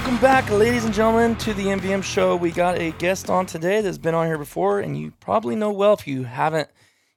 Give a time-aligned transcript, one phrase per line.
[0.00, 2.34] Welcome back, ladies and gentlemen, to the MVM show.
[2.34, 5.70] We got a guest on today that's been on here before, and you probably know
[5.70, 6.70] well if you haven't.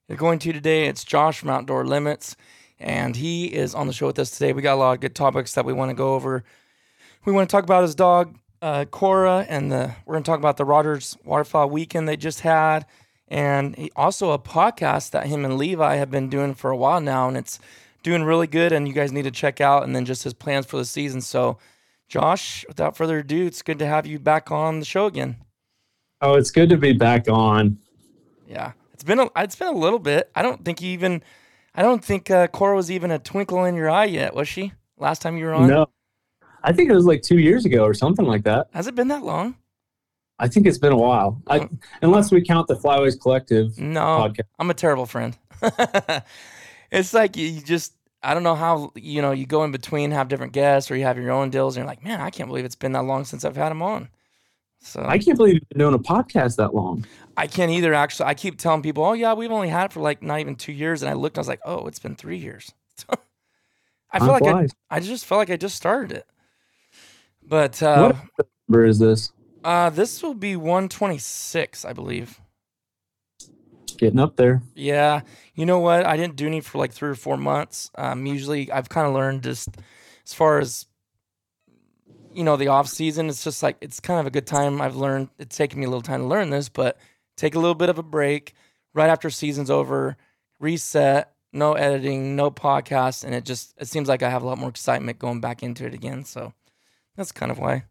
[0.09, 0.87] You're going to today.
[0.87, 2.35] It's Josh from Outdoor Limits,
[2.81, 4.51] and he is on the show with us today.
[4.51, 6.43] We got a lot of good topics that we want to go over.
[7.23, 10.39] We want to talk about his dog, uh, Kora, and the we're going to talk
[10.39, 12.85] about the Rogers Waterfowl Weekend they just had,
[13.29, 16.99] and he, also a podcast that him and Levi have been doing for a while
[16.99, 17.59] now, and it's
[18.03, 18.73] doing really good.
[18.73, 21.21] And you guys need to check out, and then just his plans for the season.
[21.21, 21.57] So.
[22.07, 25.37] Josh, without further ado, it's good to have you back on the show again.
[26.21, 27.77] Oh, it's good to be back on.
[28.47, 30.29] Yeah, it's been a, it's been a little bit.
[30.35, 31.23] I don't think you even,
[31.75, 34.73] I don't think uh, Kora was even a twinkle in your eye yet, was she?
[34.97, 35.67] Last time you were on?
[35.67, 35.87] No,
[36.63, 38.67] I think it was like two years ago or something like that.
[38.73, 39.55] Has it been that long?
[40.39, 41.41] I think it's been a while.
[41.47, 41.69] I,
[42.01, 44.47] unless we count the Flyways Collective No, podcast.
[44.59, 45.37] I'm a terrible friend.
[46.91, 47.93] it's like you you just,
[48.23, 51.03] I don't know how you know you go in between, have different guests, or you
[51.03, 53.25] have your own deals, and you're like, man, I can't believe it's been that long
[53.25, 54.09] since I've had him on.
[54.81, 57.05] So I can't believe you've been doing a podcast that long.
[57.37, 57.93] I can't either.
[57.93, 60.55] Actually, I keep telling people, "Oh yeah, we've only had it for like not even
[60.55, 62.73] two years," and I looked, and I was like, "Oh, it's been three years."
[64.11, 64.97] I feel Time like I.
[64.97, 66.27] I just felt like I just started it.
[67.45, 69.31] But uh, what number is this?
[69.63, 72.39] uh, this will be 126, I believe.
[74.03, 74.61] Getting up there.
[74.75, 75.21] Yeah,
[75.55, 76.05] you know what?
[76.05, 77.89] I didn't do any for like three or four months.
[77.95, 79.69] Um, usually, I've kind of learned just
[80.25, 80.87] as far as
[82.33, 83.29] you know the off season.
[83.29, 84.81] It's just like it's kind of a good time.
[84.81, 86.97] I've learned it's taken me a little time to learn this, but
[87.37, 88.55] take a little bit of a break
[88.93, 90.17] right after season's over,
[90.59, 94.57] reset, no editing, no podcast, and it just it seems like I have a lot
[94.57, 96.25] more excitement going back into it again.
[96.25, 96.51] So
[97.15, 97.85] that's kind of why.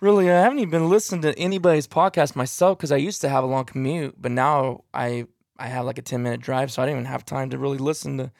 [0.00, 3.44] Really, I haven't even been listening to anybody's podcast myself because I used to have
[3.44, 5.26] a long commute, but now I
[5.58, 7.78] I have like a ten minute drive, so I don't even have time to really
[7.78, 8.32] listen to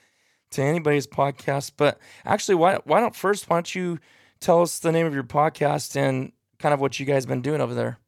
[0.53, 1.73] to anybody's podcast.
[1.77, 3.99] But actually, why why don't first why don't you
[4.41, 7.61] tell us the name of your podcast and kind of what you guys been doing
[7.61, 7.99] over there?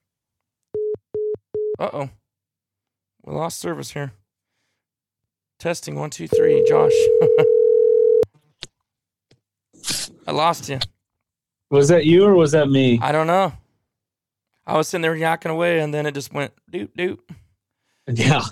[1.78, 2.10] Uh oh,
[3.24, 4.12] we lost service here.
[5.58, 6.92] Testing one two three, Josh.
[10.26, 10.80] I lost you.
[11.70, 12.98] Was that you or was that me?
[13.02, 13.52] I don't know.
[14.66, 17.18] I was sitting there yakking away, and then it just went doop doop.
[18.08, 18.42] Yeah.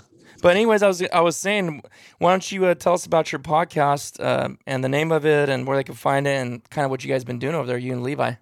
[0.41, 1.81] But anyways, I was I was saying,
[2.19, 5.49] why don't you uh, tell us about your podcast um and the name of it,
[5.49, 7.65] and where they can find it, and kind of what you guys been doing over
[7.65, 8.33] there, you and Levi.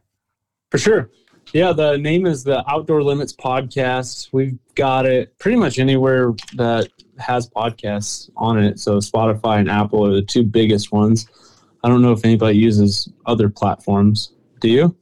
[0.72, 1.10] For sure.
[1.52, 4.30] Yeah, the name is the Outdoor Limits Podcast.
[4.32, 8.80] We've got it pretty much anywhere that has podcasts on it.
[8.80, 11.28] So Spotify and Apple are the two biggest ones.
[11.84, 14.34] I don't know if anybody uses other platforms.
[14.64, 14.96] Do you?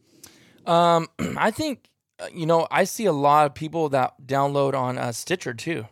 [0.65, 1.87] Um, I think
[2.19, 5.85] uh, you know I see a lot of people that download on uh, Stitcher too.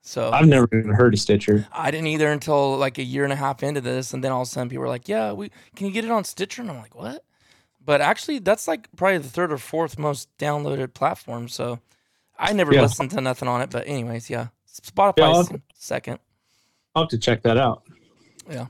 [0.00, 1.68] So I've never even heard of Stitcher.
[1.72, 4.42] I didn't either until like a year and a half into this, and then all
[4.42, 6.70] of a sudden people were like, "Yeah, we can you get it on Stitcher?" And
[6.70, 7.22] I'm like, "What?"
[7.84, 11.48] But actually, that's like probably the third or fourth most downloaded platform.
[11.48, 11.80] So
[12.38, 12.80] I never Yeah.
[12.82, 13.68] listened to nothing on it.
[13.70, 16.18] But anyways, yeah, Spotify Yeah, second.
[16.94, 17.82] I'll have to check that out.
[18.50, 18.68] Yeah.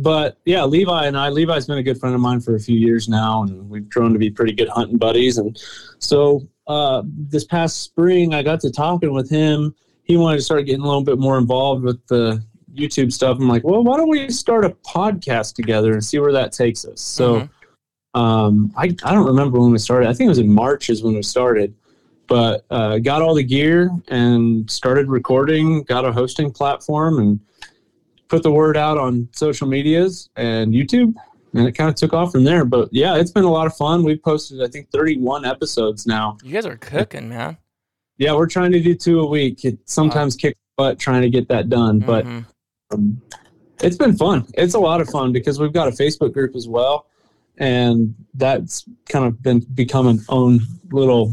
[0.00, 2.78] But yeah, Levi and I, Levi's been a good friend of mine for a few
[2.78, 5.38] years now, and we've grown to be pretty good hunting buddies.
[5.38, 5.58] And
[5.98, 9.74] so uh, this past spring, I got to talking with him.
[10.04, 12.42] He wanted to start getting a little bit more involved with the
[12.74, 13.38] YouTube stuff.
[13.40, 16.84] I'm like, well, why don't we start a podcast together and see where that takes
[16.84, 17.00] us?
[17.00, 17.40] So
[18.14, 18.20] Mhm.
[18.20, 20.08] um, I, I don't remember when we started.
[20.08, 21.74] I think it was in March is when we started.
[22.28, 27.40] But uh, got all the gear and started recording, got a hosting platform, and
[28.28, 31.14] put the word out on social medias and YouTube,
[31.54, 32.64] and it kind of took off from there.
[32.64, 34.04] But yeah, it's been a lot of fun.
[34.04, 36.36] We've posted, I think, 31 episodes now.
[36.42, 37.56] you guys are cooking, man.
[38.18, 39.64] Yeah, we're trying to do two a week.
[39.64, 42.44] It sometimes kicks butt trying to get that done, but Mhm.
[42.92, 43.22] um,
[43.82, 44.46] it's been fun.
[44.54, 47.06] It's a lot of fun because we've got a Facebook group as well,
[47.58, 50.60] and that's kind of been become an own
[50.90, 51.32] little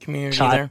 [0.00, 0.70] community there.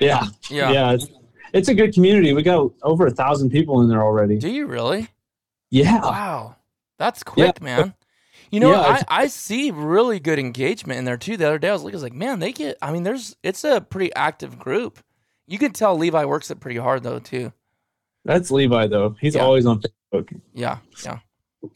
[0.00, 0.72] yeah Yeah.
[0.72, 0.92] yeah.
[0.92, 1.06] it's,
[1.52, 2.32] it's a good community.
[2.32, 4.38] We got over a thousand people in there already.
[4.38, 5.08] Do you really?
[5.70, 6.56] Yeah, Wow,
[6.98, 7.94] that's quick, man.
[8.50, 11.36] You know, Yeah, I, I see really good engagement in there too.
[11.36, 12.76] The other day, I was looking, I was like, man, they get.
[12.82, 14.98] I mean, there's it's a pretty active group.
[15.46, 17.52] You can tell Levi works it pretty hard though too.
[18.24, 19.14] that's Levi though.
[19.20, 19.42] He's Yeah.
[19.42, 19.80] always on
[20.12, 20.40] Facebook.
[20.54, 21.18] Yeah, yeah,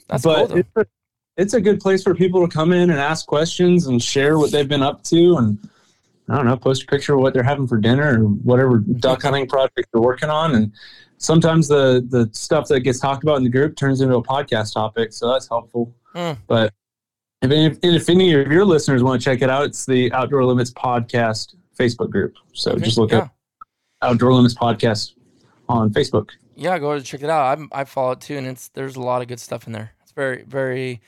[0.08, 0.58] that's but cool.
[0.58, 0.86] It's a,
[1.36, 4.50] it's a good place for people to come in and ask questions and share what
[4.50, 5.58] they've been up to and
[6.28, 9.22] I don't know, post a picture of what they're having for dinner or whatever duck
[9.22, 10.54] hunting project they're working on.
[10.54, 10.72] And
[11.18, 14.72] sometimes the the stuff that gets talked about in the group turns into a podcast
[14.72, 15.94] topic, so that's helpful.
[16.14, 16.38] Mm.
[16.46, 16.72] But
[17.42, 20.44] if any, if any of your listeners want to check it out, it's the Outdoor
[20.44, 22.34] Limits Podcast Facebook group.
[22.54, 23.18] So Okay, just look yeah.
[23.18, 23.34] up
[24.00, 25.12] Outdoor Limits Podcast
[25.68, 26.30] on Facebook.
[26.56, 27.58] Yeah, go ahead and check it out.
[27.58, 29.92] I I follow it too, and it's there's a lot of good stuff in there.
[30.02, 31.02] It's very very,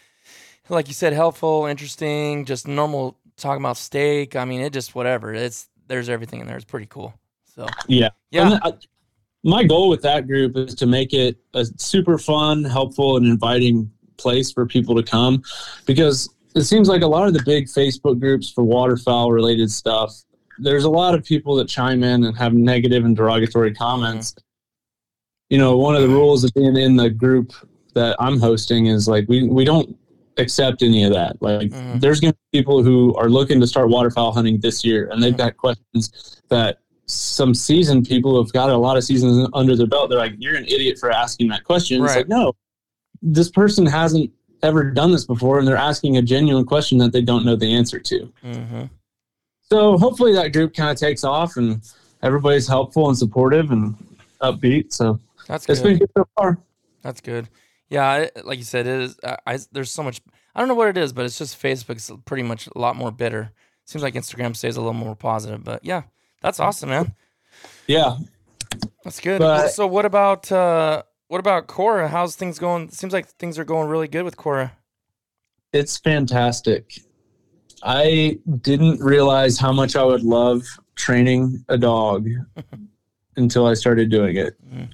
[0.68, 4.36] like you said, helpful, interesting, just normal talking about steak.
[4.36, 5.34] I mean, it just whatever.
[5.34, 6.56] It's there's everything in there.
[6.56, 7.14] It's pretty cool.
[7.44, 8.10] So Yeah.
[8.30, 8.72] yeah, I- uh,
[9.44, 13.90] my goal with that group is to make it a super fun, helpful, and inviting
[14.16, 15.42] place for people to come
[15.84, 20.24] because it seems like a lot of the big Facebook groups for waterfowl related stuff,
[20.58, 24.32] there's a lot of people that chime in and have negative and derogatory comments.
[24.32, 24.40] Mm-hmm.
[25.50, 26.16] You know, one of the mm-hmm.
[26.16, 27.52] rules of being in the group
[27.94, 29.96] that I'm hosting is like we, we don't
[30.38, 31.40] accept any of that.
[31.40, 32.00] Like Mhm.
[32.00, 35.22] there's going to be people who are looking to start waterfowl hunting this year and
[35.22, 39.76] they've got questions that some seasoned people who have got a lot of seasons under
[39.76, 40.10] their belt.
[40.10, 42.52] They're like, "You're an idiot for asking that question." It's like, no,
[43.22, 44.30] this person hasn't
[44.62, 47.72] ever done this before, and they're asking a genuine question that they don't know the
[47.72, 48.32] answer to.
[48.42, 48.82] hmm
[49.70, 51.80] So hopefully that group kind of takes off, and
[52.22, 53.94] everybody's helpful and supportive and
[54.42, 54.92] upbeat.
[54.92, 55.88] So that's it's good.
[55.90, 56.58] been good so far.
[57.02, 57.48] That's good.
[57.88, 59.16] Yeah, like you said, it is.
[59.22, 60.20] I, I there's so much.
[60.54, 63.10] I don't know what it is, but it's just Facebook's pretty much a lot more
[63.12, 63.52] bitter.
[63.84, 66.02] Seems like Instagram stays a little more positive, but yeah,
[66.42, 67.14] that's awesome, man.
[67.86, 68.16] Yeah,
[69.04, 69.38] That's good.
[69.38, 72.08] But- so what about uh what about Kora?
[72.08, 72.90] How's things going?
[72.90, 74.72] Seems like things are going really good with Kora.
[75.72, 77.00] it's fantastic.
[77.82, 80.62] I didn't realize how much I would love
[80.96, 82.26] training a dog
[83.36, 84.54] until I started doing it.
[84.66, 84.88] Mhm.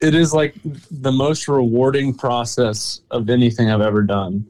[0.00, 0.54] It is like
[0.90, 4.46] the most rewarding process of anything I've ever done.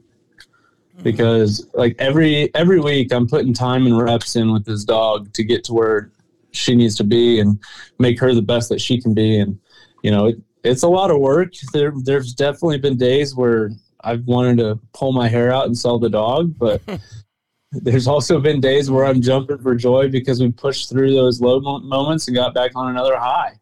[0.94, 1.02] Mm-hmm.
[1.02, 5.44] Because like every every week I'm putting time and reps in with this dog to
[5.44, 6.10] get to where
[6.52, 7.58] she needs to be and
[7.98, 9.38] make her the best that she can be.
[9.38, 9.58] And
[10.02, 11.52] you know it, it's a lot of work.
[11.72, 13.70] There there's definitely been days where
[14.02, 16.80] I've wanted to pull my hair out and sell the dog but
[17.72, 21.60] there's also been days where I'm jumping for joy because we pushed through those low
[21.60, 23.58] mo- moments and got back on another high.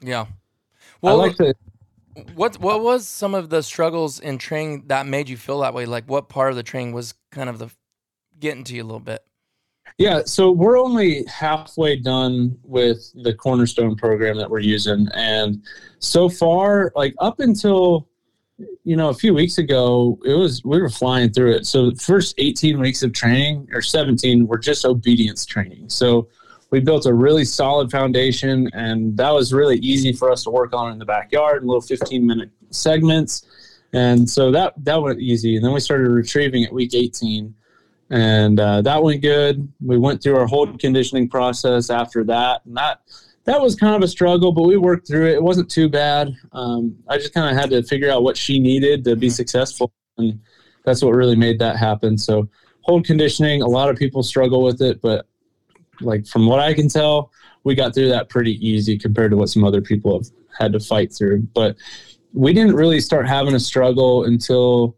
[0.00, 0.26] Yeah.
[1.02, 1.54] I Well, like to
[2.34, 5.86] what what was some of the struggles in training that made you feel that way?
[5.86, 7.70] Like what part of the training was kind of the
[8.38, 9.24] getting to you a little bit?
[9.98, 15.08] Yeah, so we're only halfway done with the Cornerstone program that we're using.
[15.14, 15.62] And
[15.98, 18.08] so far, like up until
[18.84, 21.66] you know, a few weeks ago, it was we were flying through it.
[21.66, 25.88] So the first 18 weeks of training or 17 were just obedience training.
[25.88, 26.28] So
[26.70, 30.72] we built a really solid foundation and that was really easy for us to work
[30.72, 33.46] on in the backyard in little 15 minute segments.
[33.92, 35.56] And so that that went easy.
[35.56, 37.54] And then we started retrieving at week 18
[38.10, 39.72] and uh, that went good.
[39.80, 43.00] We went through our hold conditioning process after that, and that
[43.44, 45.34] that was kind of a struggle, but we worked through it.
[45.34, 46.34] It wasn't too bad.
[46.52, 49.92] Um, I just kind of had to figure out what she needed to be successful,
[50.18, 50.40] and
[50.84, 52.18] that's what really made that happen.
[52.18, 52.48] So
[52.82, 55.26] hold conditioning, a lot of people struggle with it, but
[56.00, 57.30] like from what I can tell,
[57.64, 60.28] we got through that pretty easy compared to what some other people have
[60.58, 61.42] had to fight through.
[61.54, 61.76] But
[62.32, 64.96] we didn't really start having a struggle until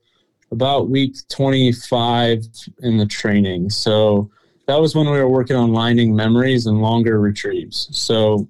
[0.51, 2.45] about week 25
[2.81, 3.71] in the training.
[3.71, 4.31] So
[4.67, 7.89] that was when we were working on lining memories and longer retrieves.
[7.93, 8.49] So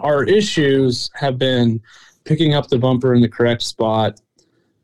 [0.00, 1.80] our issues have been
[2.24, 4.20] picking up the bumper in the correct spot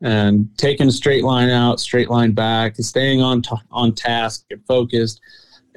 [0.03, 5.21] and taking straight line out, straight line back, staying on t- on task, and focused.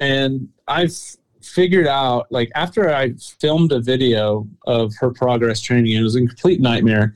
[0.00, 0.92] And I've
[1.42, 6.20] figured out like after I filmed a video of her progress training, it was a
[6.20, 7.14] complete nightmare.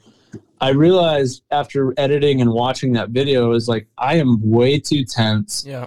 [0.61, 5.65] I realized after editing and watching that video is like I am way too tense,
[5.67, 5.87] Yeah.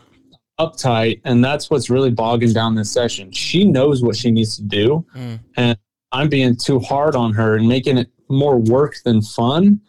[0.60, 3.32] uptight, and that's what's really bogging down this session.
[3.32, 5.40] She knows what she needs to do, Mm.
[5.58, 5.78] and
[6.12, 9.80] I'm being too hard on her and making it more work than fun.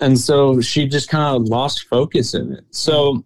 [0.00, 2.64] And so she just kind of lost focus in it.
[2.70, 3.24] So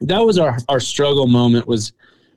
[0.00, 1.92] that was our, our struggle moment was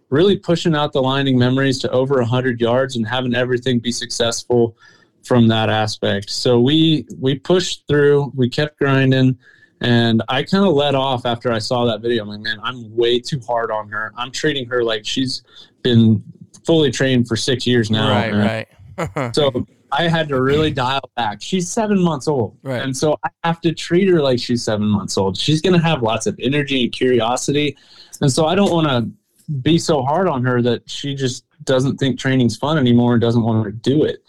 [0.09, 4.75] really pushing out the lining memories to over 100 yards and having everything be successful
[5.23, 6.29] from that aspect.
[6.29, 9.37] So we we pushed through, we kept grinding,
[9.81, 12.23] and I kind of let off after I saw that video.
[12.23, 14.13] I'm like, man, I'm way too hard on her.
[14.17, 15.43] I'm treating her like she's
[15.83, 16.23] been
[16.65, 18.09] fully trained for six years now.
[18.09, 19.33] right, And right.
[19.35, 21.41] So I had to really dial back.
[21.41, 22.57] She's seven months old.
[22.63, 22.81] Right.
[22.81, 25.37] And so I have to treat her like she's seven months old.
[25.37, 27.77] She's going to have lots of energy and curiosity.
[28.21, 29.09] And so I don't want to
[29.61, 33.43] be so hard on her that she just doesn't think training's fun anymore and doesn't
[33.43, 34.23] want to do it.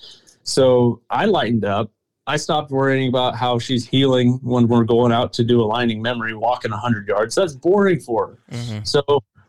[0.45, 1.91] So I lightened up.
[2.27, 6.03] I stopped worrying about how she's heeling when we're going out to do a lining
[6.03, 7.35] memory, walking 100 yards.
[7.35, 8.57] That's boring for her.
[8.57, 8.87] Mhm.
[8.87, 9.03] So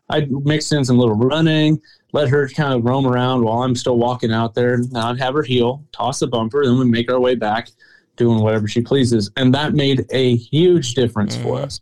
[0.10, 1.80] I mixed in some little running,
[2.14, 4.78] let her kind of roam around while I'm still walking out there.
[4.92, 7.70] Now I'd have her heel, toss the bumper, then we make our way back,
[8.16, 9.30] doing whatever she pleases.
[9.38, 11.64] And that made a huge difference for Mhm.
[11.66, 11.80] us.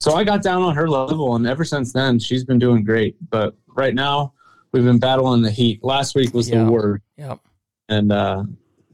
[0.00, 3.16] So I got down on her level, and ever since then, she's been doing great.
[3.30, 4.34] But right now,
[4.72, 5.82] we've been battling the heat.
[5.82, 6.64] Last week was Yeah.
[6.64, 7.40] the word, Yep.
[7.88, 8.44] and uh,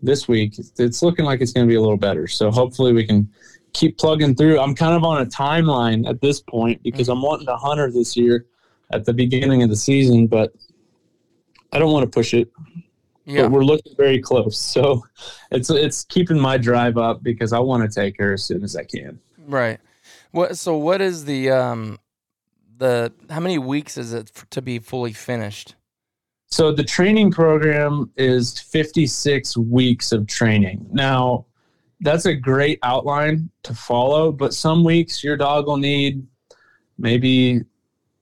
[0.03, 2.27] this week it's looking like it's going to be a little better.
[2.29, 3.29] So hopefully, we can
[3.73, 4.61] keep plugging through.
[4.61, 7.91] I'm kind of on a timeline at this point because I'm wanting to hunt her
[7.91, 8.47] this year
[8.93, 10.53] at the beginning of the season, but
[11.73, 12.51] I don't want to push it.
[13.25, 13.43] Yeah.
[13.43, 15.03] But we're looking very close, so
[15.51, 18.77] it's it's keeping my drive up because I want to take her as soon as
[18.77, 19.19] I can.
[19.49, 19.81] Right.
[20.33, 20.59] What?
[20.59, 21.99] So what is the um
[22.79, 25.75] the how many weeks is it f- to be fully finished?
[26.47, 30.87] So the training program is 56 weeks of training.
[30.93, 31.47] Now,
[32.01, 36.27] that's a great outline to follow, but some weeks your dog will need
[36.99, 37.63] maybe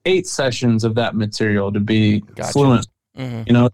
[0.05, 2.53] eight sessions of that material to be Gotcha.
[2.53, 2.87] fluent.
[3.17, 3.71] hmm You know,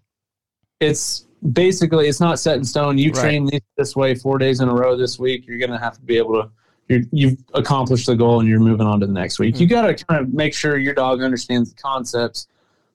[0.80, 2.96] it's basically it's not set in stone.
[2.96, 3.20] You Right.
[3.20, 5.46] train this, this way four days in a row this week.
[5.46, 6.50] You're going to have to be able to.
[6.88, 9.58] You're, you've accomplished the goal and you're moving on to the next week.
[9.58, 12.46] You got to kind of make sure your dog understands the concepts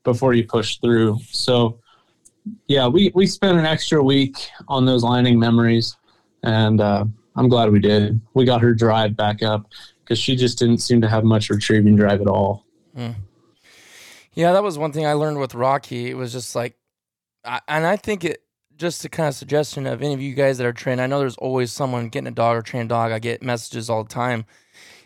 [0.03, 1.19] before you push through.
[1.29, 1.79] So,
[2.67, 5.97] yeah, we we spent an extra week on those lining memories,
[6.43, 7.05] and uh,
[7.35, 8.19] I'm glad we did.
[8.33, 9.67] We got her drive back up
[10.03, 12.65] because she just didn't seem to have much retrieving drive at all.
[14.33, 16.09] Yeah, that was one thing I learned with Rocky.
[16.09, 16.77] It was just like,
[17.45, 18.41] I, and I think it
[18.81, 20.99] just a kind of suggestion of any of you guys that are trained.
[20.99, 23.11] I know there's always someone getting a dog or trained dog.
[23.11, 24.45] I get messages all the time,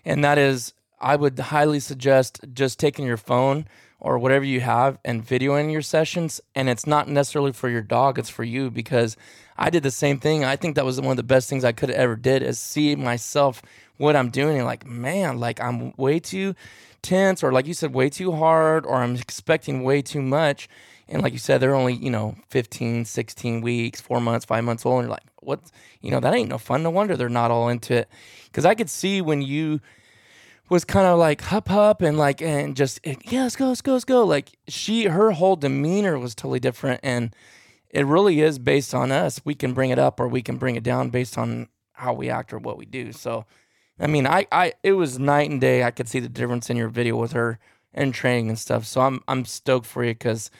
[0.06, 3.68] and that is, I would highly suggest just taking your phone
[4.00, 6.40] or whatever you have and videoing your sessions.
[6.56, 9.18] And it's not necessarily for your dog; it's for you because
[9.58, 10.46] I did the same thing.
[10.46, 12.58] I think that was one of the best things I could have ever did is
[12.58, 13.62] see myself
[13.98, 16.56] what I'm doing and like, man, like I'm way too
[17.06, 20.68] tense or like you said way too hard or i'm expecting way too much
[21.08, 24.86] and like you said they're only you know 15 16 weeks four months five months
[24.86, 25.00] old.
[25.00, 25.60] And you're like what?
[26.02, 26.84] You know that ain't no fun.
[26.84, 28.10] No wonder they're not all into it.
[28.46, 29.82] Because i could see when you
[30.70, 33.82] was kind of like hup hup and like and just eh, yeah let's go let's
[33.82, 34.26] go let's go.
[34.26, 37.00] Like she her whole demeanor was totally different.
[37.04, 37.36] And
[37.90, 39.40] it really is based on us.
[39.46, 42.30] We can bring it up or we can bring it down based on how we
[42.30, 43.12] act or what we do.
[43.12, 43.46] So
[44.00, 45.84] I mean, I, I, it was night and day.
[45.84, 47.60] I could see the difference in your video with her
[47.94, 48.86] and training and stuff.
[48.86, 50.52] So I'm, I'm stoked for you because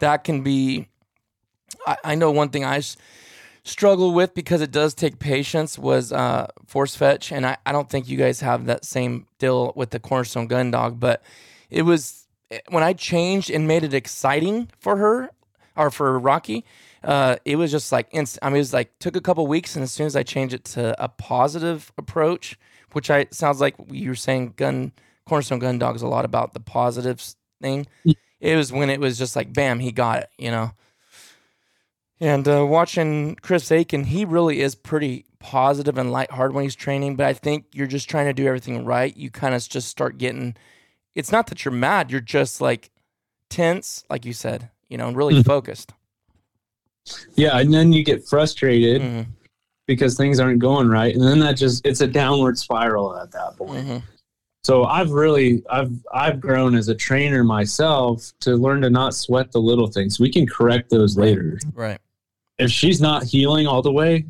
[0.00, 0.88] that can be.
[1.86, 2.96] I, I know one thing I s-
[3.64, 7.88] struggle with because it does take patience was uh, force fetch, and I, I don't
[7.88, 11.22] think you guys have that same deal with the cornerstone gun dog, but
[11.70, 12.26] it was
[12.68, 15.30] when I changed and made it exciting for her
[15.76, 16.64] or for Rocky.
[17.02, 18.44] Uh, it was just like instant.
[18.44, 20.54] I mean, it was like took a couple weeks, and as soon as I changed
[20.54, 22.58] it to a positive approach,
[22.92, 24.92] which I sounds like you were saying, gun
[25.26, 27.86] cornerstone gun dog is a lot about the positives thing.
[28.40, 30.72] It was when it was just like, bam, he got it, you know.
[32.20, 37.16] And uh, watching Chris Akin, he really is pretty positive and lighthearted when he's training.
[37.16, 39.16] But I think you're just trying to do everything right.
[39.16, 40.54] You kind of just start getting.
[41.14, 42.10] It's not that you're mad.
[42.10, 42.90] You're just like
[43.48, 44.70] tense, like you said.
[44.88, 45.44] you know, and really Mhm.
[45.46, 45.92] focused.
[47.36, 49.26] Yeah, and then you get frustrated Mhm,
[49.86, 53.56] because things aren't going right, and then that just it's a downward spiral at that
[53.56, 53.86] point.
[53.86, 54.02] mhm.
[54.62, 59.52] So I've really I've I've grown as a trainer myself to learn to not sweat
[59.52, 60.20] the little things.
[60.20, 61.58] We can correct those later.
[61.72, 61.98] Right,
[62.58, 64.26] If she's not heeling all the way,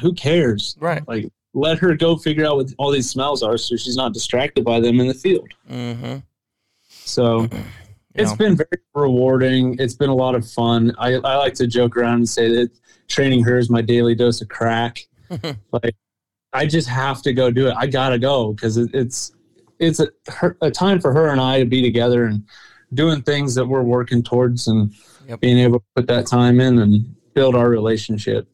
[0.00, 0.76] who cares?
[0.80, 1.06] right.
[1.06, 4.64] Like let her go figure out what all these smells are so she's not distracted
[4.64, 5.48] by them in the field.
[5.70, 6.18] Mm-hmm.
[6.88, 7.48] So
[8.18, 9.76] It's been very rewarding.
[9.78, 10.94] It's been a lot of fun.
[10.98, 12.70] I, I like to joke around and say that
[13.08, 15.06] training her is my daily dose of crack.
[15.72, 15.94] like
[16.52, 17.74] I just have to go do it.
[17.76, 19.32] I gotta go because it, it's
[19.78, 22.44] it's a, her, a time for her and I to be together and
[22.94, 24.94] doing things that we're working towards and
[25.28, 25.40] Yep.
[25.40, 28.46] being able to put that time in and build our relationship.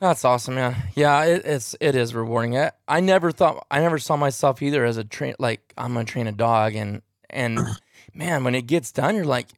[0.00, 0.76] That's awesome, man.
[0.94, 2.56] Yeah, it, it's it is rewarding.
[2.56, 6.04] I, I never thought I never saw myself either as a train like I'm gonna
[6.04, 7.60] train a dog and and
[8.14, 9.48] man, when it gets done, you're like,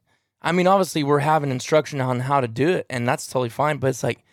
[0.43, 3.79] I mean, obviously we're having instruction on how to do it, and that's totally fine.
[3.79, 4.25] But it's like,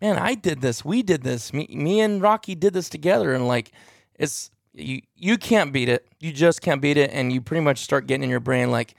[0.00, 3.46] man, I did this, we did this, me me and Rocky did this together, and
[3.46, 3.70] like,
[4.16, 6.06] it's you you can't beat it.
[6.20, 8.94] You just can't beat it, and you pretty much start getting in your brain like,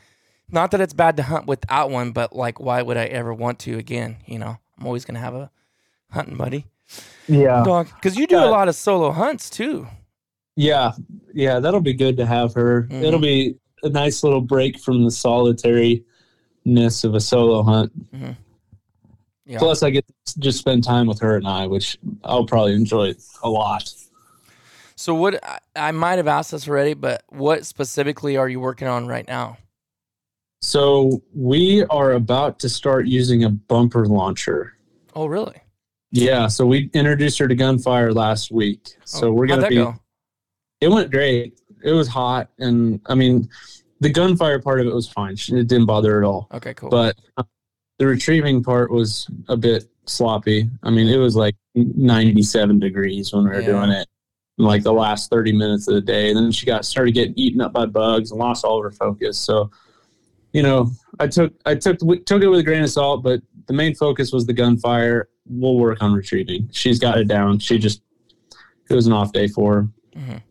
[0.49, 3.59] not that it's bad to hunt without one, but like, why would I ever want
[3.59, 4.17] to again?
[4.25, 5.49] You know, I'm always gonna have a
[6.11, 6.65] hunting buddy
[7.27, 7.63] Yeah.
[7.63, 9.87] dog because you do a lot of solo hunts too.
[10.55, 10.91] Yeah.
[11.33, 11.59] Yeah.
[11.59, 12.83] That'll be good to have her.
[12.91, 13.03] Mhm.
[13.03, 17.91] It'll be a nice little break from the solitariness of a solo hunt.
[19.45, 19.57] Yeah.
[19.57, 23.13] Plus, I get to just spend time with her and I, which I'll probably enjoy
[23.41, 23.91] a lot.
[24.95, 25.39] So what
[25.75, 29.57] I, might have asked this already, but what specifically are you working on right now?
[30.61, 34.77] So we are about to start using a bumper launcher.
[35.15, 35.57] Oh, really?
[36.11, 36.47] Yeah.
[36.47, 38.89] So we introduced her to gunfire last week.
[39.03, 39.75] So Oh, we're gonna be.
[39.75, 39.95] go?
[40.79, 41.59] It went great.
[41.83, 43.49] It was hot, and I mean,
[43.99, 45.35] the gunfire part of it was fine.
[45.35, 46.47] She- It didn't bother her at all.
[46.53, 46.89] Okay, cool.
[46.89, 47.43] But uh,
[47.99, 50.69] the retrieving part was a bit sloppy.
[50.83, 53.67] I mean, it was like 97 degrees when we were Yeah.
[53.67, 54.07] doing it,
[54.59, 56.29] in like the last 30 minutes of the day.
[56.29, 58.91] And then she got started getting eaten up by bugs and lost all of her
[58.91, 59.37] focus.
[59.37, 59.71] So,
[60.51, 63.73] you know, I took I took took it with a grain of salt, but the
[63.73, 65.29] main focus was the gunfire.
[65.47, 66.69] We'll work on retrieving.
[66.71, 67.59] She's got it down.
[67.59, 68.01] She just
[68.89, 69.87] it was an off day for her.
[70.15, 70.41] Mhm.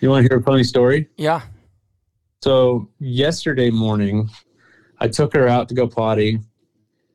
[0.00, 1.08] You want to hear a funny story?
[1.16, 1.42] yeah.
[2.40, 4.30] So yesterday morning,
[5.00, 6.38] I took her out to go potty.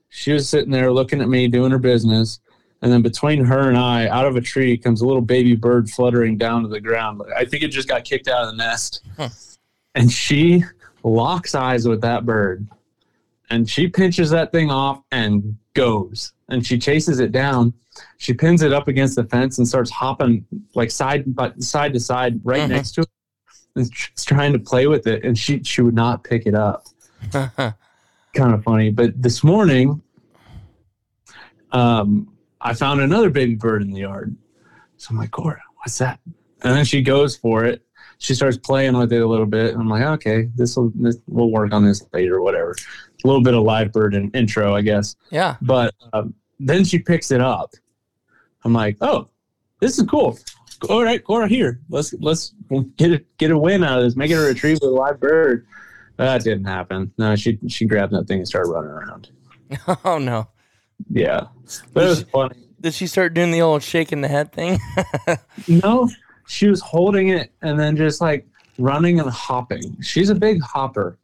[0.10, 2.40] She was sitting there looking at me doing her business.
[2.84, 5.90] And then between her and I, out of a tree comes a little baby bird
[5.90, 7.22] fluttering down to the ground.
[7.36, 9.02] I think it just got kicked out of the nest.
[9.18, 9.30] Huh.
[9.96, 10.66] And she
[11.02, 12.68] locks eyes with that bird.
[13.50, 16.34] And she pinches that thing off and goes.
[16.50, 17.74] And she chases it down.
[18.18, 22.02] She pins it up against the fence and starts hopping like side by side to
[22.02, 22.70] side right Mhm.
[22.70, 23.10] next to it
[23.78, 26.86] and tr- trying to play with it, and she she would not pick it up.
[27.32, 28.90] Kind of funny.
[28.92, 30.02] But this morning,
[31.72, 32.28] um,
[32.64, 34.36] I found another baby bird in the yard.
[34.98, 36.20] So I'm like, Kora, what's that?
[36.64, 37.86] And then she goes for it.
[38.20, 39.74] She starts playing with it a little bit.
[39.74, 42.72] And I'm like, okay, this will this, we'll work on this later, whatever.
[43.24, 45.16] A little bit of live bird in, intro, I guess.
[45.30, 45.58] yeah.
[45.62, 47.74] But um, then she picks it up.
[48.64, 49.28] I'm like, oh,
[49.82, 50.40] this is cool.
[50.90, 51.82] All right, Kora, here.
[51.90, 52.54] Let's let's
[52.98, 54.16] get a get a win out of this.
[54.16, 55.66] Make it a retrieve with a live bird.
[56.18, 57.12] That didn't happen.
[57.18, 59.30] No, she she grabbed that thing and started running around.
[60.06, 60.48] Oh no.
[61.10, 61.48] Yeah,
[61.94, 62.56] but it was funny.
[62.82, 64.80] Did she start doing the old shaking the head thing?
[65.68, 66.10] No,
[66.48, 68.46] she was holding it and then just like
[68.78, 70.02] running and hopping.
[70.02, 71.18] She's a big hopper.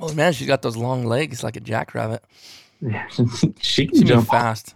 [0.00, 2.24] oh man, she's got those long legs like a jackrabbit.
[3.60, 4.28] she can She jump.
[4.28, 4.74] fast.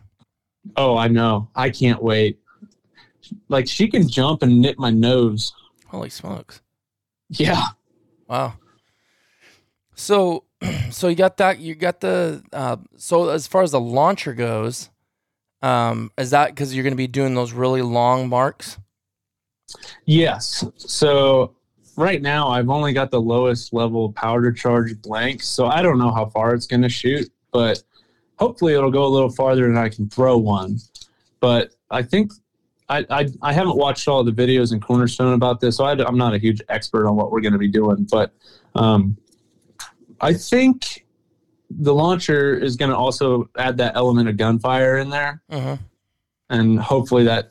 [0.76, 1.48] Oh, I know.
[1.56, 2.38] I can't wait.
[3.48, 5.52] Like she can jump and nip my nose.
[5.88, 6.60] Holy smokes.
[7.30, 7.62] Yeah.
[8.28, 8.54] Wow.
[9.96, 10.44] So,
[10.90, 11.58] so you got that.
[11.58, 12.42] You got the.
[12.52, 14.90] Uh, so as far as the launcher goes,
[15.62, 18.78] um, is that because you're going to be doing those really long marks?
[20.04, 20.64] Yes.
[20.76, 21.54] So
[21.96, 26.12] right now I've only got the lowest level powder charge blank, so I don't know
[26.12, 27.82] how far it's going to shoot, but
[28.38, 30.78] hopefully it'll go a little farther and I can throw one.
[31.40, 32.32] But I think
[32.88, 36.18] I I, I haven't watched all the videos in Cornerstone about this, so I, am
[36.18, 38.32] not a huge expert on what we're going to be doing, but
[38.74, 39.16] um,
[40.20, 41.06] I think
[41.70, 45.82] the launcher is going to also add that element of gunfire in there Mm-hmm.
[46.50, 47.50] and hopefully that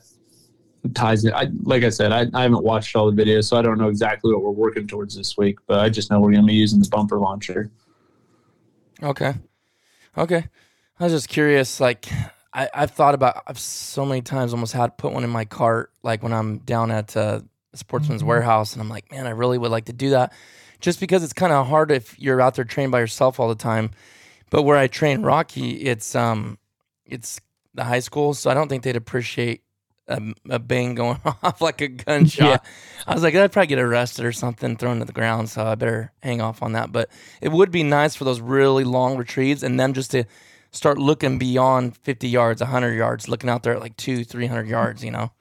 [0.94, 1.32] ties it.
[1.34, 3.88] I like I said, I, I haven't watched all the videos, so I don't know
[3.88, 5.58] exactly what we're working towards this week.
[5.66, 7.70] But I just know we're going to be using the bumper launcher.
[9.02, 9.34] Okay.
[10.16, 10.46] Okay.
[10.98, 11.80] I was just curious.
[11.80, 12.06] Like,
[12.52, 15.44] I, I've thought about, I've so many times almost had to put one in my
[15.44, 17.40] cart, like when I'm down at uh,
[17.74, 20.32] Sportsman's Warehouse, and I'm like, man, I really would like to do that,
[20.80, 23.54] just because it's kind of hard if you're out there trained by yourself all the
[23.54, 23.90] time.
[24.50, 26.58] But where I train Rocky, it's um,
[27.04, 27.40] it's
[27.74, 29.62] the high school, so I don't think they'd appreciate
[30.08, 32.64] a, a bang going off like a gunshot.
[33.06, 35.50] I was like, I'd probably get arrested or something, thrown to the ground.
[35.50, 36.92] So I better hang off on that.
[36.92, 37.10] But
[37.40, 40.24] it would be nice for those really long retrieves and them just to
[40.70, 45.04] start looking beyond 50 yards, 100 yards, looking out there at like two, 300 yards,
[45.04, 45.32] you know?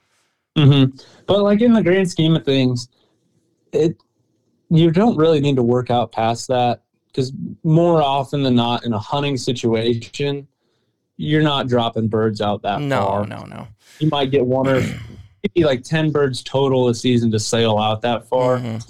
[0.57, 0.97] Mm-hmm.
[1.27, 2.87] But like in the grand scheme of things,
[3.73, 3.97] it
[4.77, 7.31] you don't really need to work out past that because
[7.63, 10.47] more often than not, in a hunting situation,
[11.17, 13.25] you're not dropping birds out that No, far.
[13.27, 13.45] no, no.
[13.45, 13.67] No.
[13.99, 14.81] You might get one or
[15.43, 18.57] maybe like ten birds total a season to sail out that far.
[18.57, 18.89] Mhm.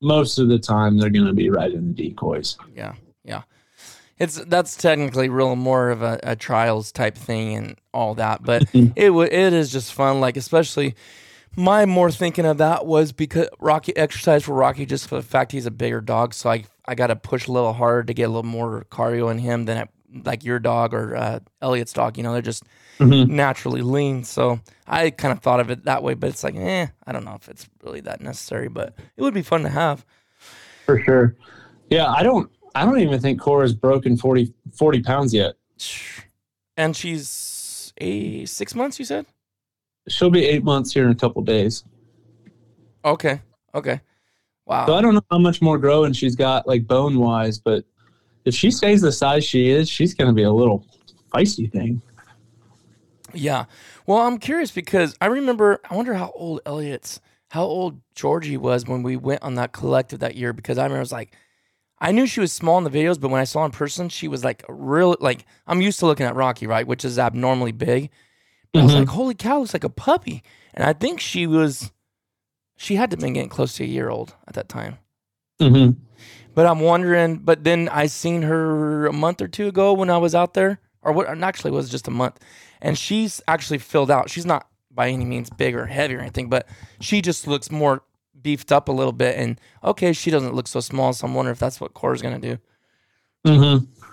[0.00, 2.56] Most of the time, they're going to be right in the decoys.
[2.76, 2.94] Yeah,
[3.24, 3.42] yeah.
[4.18, 8.62] It's that's technically real more of a, a trials type thing and all that, but
[8.72, 10.20] it it is just fun.
[10.20, 10.94] Like especially
[11.56, 15.52] my more thinking of that was because Rocky exercise for Rocky just for the fact
[15.52, 18.24] he's a bigger dog, so I I got to push a little harder to get
[18.24, 19.88] a little more cardio in him than
[20.24, 22.16] like your dog or uh, Elliot's dog.
[22.18, 22.62] You know, they're just
[22.98, 23.28] Mhm.
[23.28, 24.22] naturally lean.
[24.22, 27.24] So I kind of thought of it that way, but it's like, eh, I don't
[27.24, 30.04] know if it's really that necessary, but it would be fun to have.
[30.86, 31.34] For sure.
[31.90, 32.50] Yeah, I don't.
[32.76, 35.54] I don't even think Kora's broken 40, 40 pounds yet.
[36.76, 39.26] And she's a six months, you said?
[40.08, 41.84] She'll be eight months here in a couple days.
[43.04, 43.40] Okay.
[43.74, 44.00] Okay.
[44.66, 44.86] Wow.
[44.86, 47.84] So I don't know how much more growing she's got, like bone wise, but
[48.44, 50.86] if she stays the size she is, she's going to be a little
[51.34, 52.00] feisty thing.
[53.32, 53.64] Yeah.
[54.06, 58.86] Well, I'm curious because I remember, I wonder how old Elliot's, how old Georgie was
[58.86, 61.34] when we went on that collective that year because I remember I was like,
[61.98, 64.08] I knew she was small in the videos, but when I saw her in person,
[64.08, 66.86] she was like real, like, I'm used to looking at Rocky, right?
[66.86, 68.10] Which is abnormally big.
[68.74, 70.42] But I was like, holy cow, looks like a puppy.
[70.74, 71.92] And I think she was,
[72.76, 74.98] she had to have been getting close to a year old at that time.
[75.60, 76.00] Mm-hmm.
[76.54, 77.36] But I'm wondering.
[77.36, 80.80] But then I seen her a month or two ago when I was out there,
[81.02, 81.26] or what?
[81.28, 82.38] Actually, was just a month,
[82.80, 84.30] and she's actually filled out.
[84.30, 86.68] She's not by any means big or heavy or anything, but
[87.00, 88.02] she just looks more
[88.40, 89.36] beefed up a little bit.
[89.36, 91.12] And okay, she doesn't look so small.
[91.12, 92.58] So I'm wondering if that's what Kora's gonna do.
[93.46, 94.03] Mm-hmm.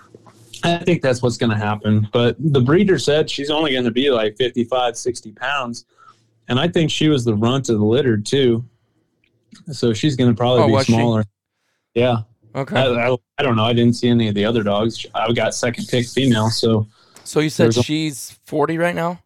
[0.64, 2.08] I think that's what's going to happen.
[2.12, 5.84] But the breeder said she's only going to be like 55, 60 pounds.
[6.48, 8.64] And I think she was the runt of the litter, too.
[9.70, 10.92] So she's going to probably Oh, be was she?
[10.92, 11.24] smaller.
[11.94, 12.18] Yeah.
[12.54, 12.76] Okay.
[12.76, 13.64] I, I, I don't know.
[13.64, 15.06] I didn't see any of the other dogs.
[15.14, 16.50] I got second pick female.
[16.50, 16.86] So
[17.24, 19.22] so you said she's 40 right now.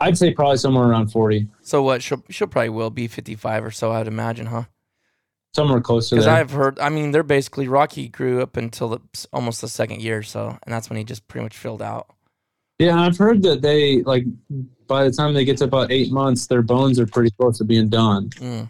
[0.00, 2.02] I'd say probably somewhere around 40, So what?
[2.02, 3.92] She'll she'll probably will be 55 or so.
[3.92, 4.64] I'd imagine, huh?
[5.56, 6.28] Somewhere close to Because.
[6.28, 6.78] I've heard.
[6.78, 9.00] I mean, they're basically Rocky grew up until the,
[9.32, 10.22] almost the second year.
[10.22, 12.06] So, and that's when he just pretty much filled out.
[12.78, 14.24] Yeah, I've heard that they like
[14.86, 17.64] by the time they get to about eight months, their bones are pretty close to
[17.64, 18.28] being done.
[18.30, 18.68] Mm.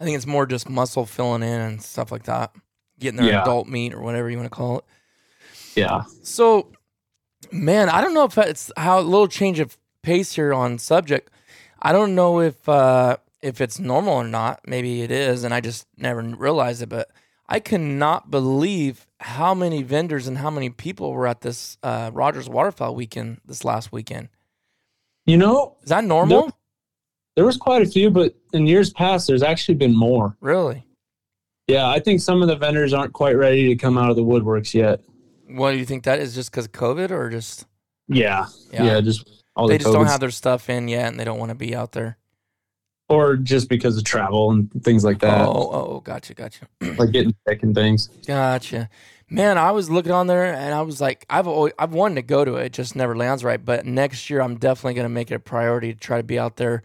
[0.00, 2.52] I think it's more just muscle filling in and stuff like that,
[2.98, 3.42] getting their Yeah.
[3.42, 4.84] adult meat or whatever you want to call it.
[5.76, 6.02] Yeah.
[6.22, 6.72] So,
[7.52, 11.30] man, I don't know if it's how a little change of pace here on subject.
[11.80, 14.60] I don't know if uh, if it's normal or not.
[14.66, 16.88] Maybe it is, and I just never realized it.
[16.88, 17.10] But
[17.48, 22.48] I cannot believe how many vendors and how many people were at this uh, Rogers
[22.48, 24.28] Waterfowl weekend this last weekend.
[25.26, 26.50] You know, Is that normal?
[27.36, 30.36] there was quite a few, but in years past, there's actually been more.
[30.40, 30.84] Really?
[31.68, 34.24] Yeah, I think some of the vendors aren't quite ready to come out of the
[34.24, 35.00] woodworks yet.
[35.48, 36.34] What do you think that is?
[36.34, 37.66] Just because COVID, or just
[38.08, 38.46] Yeah.
[38.72, 38.84] Yeah.
[38.84, 41.38] Yeah, just all they the just don't have their stuff in yet, and they don't
[41.38, 42.18] want to be out there?
[43.12, 46.66] Or just because of travel and things like that, oh, oh, gotcha, gotcha.
[46.98, 48.08] like getting sick and things.
[48.26, 48.88] Gotcha.
[49.28, 52.22] Man, I was looking on there and I was like, I've always, I've wanted to
[52.22, 53.62] go to it, it just never lands right.
[53.62, 56.38] But next year, I'm definitely going to make it a priority to try to be
[56.38, 56.82] out there,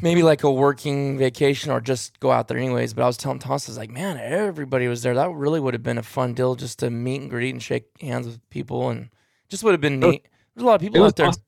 [0.00, 2.94] maybe like a working vacation or just go out there anyways.
[2.94, 5.14] But I was telling Thomas, I was like, man, everybody was there.
[5.14, 7.86] That really would have been a fun deal just to meet and greet and shake
[8.00, 9.10] hands with people and
[9.48, 10.26] just would have been neat.
[10.54, 11.26] There's a lot of people out there.
[11.26, 11.42] awesome.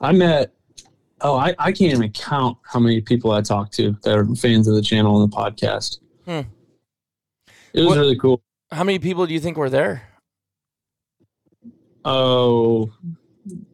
[0.00, 0.52] I met.
[1.22, 4.68] Oh, I, I can't even count how many people I talked to that are fans
[4.68, 5.98] of the channel and the podcast.
[6.26, 6.40] Hmm.
[7.72, 8.42] It was What- really cool.
[8.72, 10.02] How many people do you think were there?
[12.04, 12.90] Oh,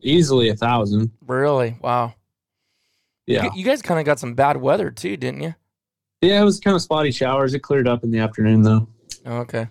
[0.03, 1.11] easily a thousand.
[1.27, 1.77] Really?
[1.81, 2.15] Wow.
[3.27, 3.45] Yeah.
[3.45, 5.55] You, you guys kind of got some bad weather too, didn't you?
[6.21, 7.55] Yeah, it was kind of spotty showers.
[7.55, 8.89] It cleared up in the afternoon though.
[9.27, 9.69] Oh, Okay.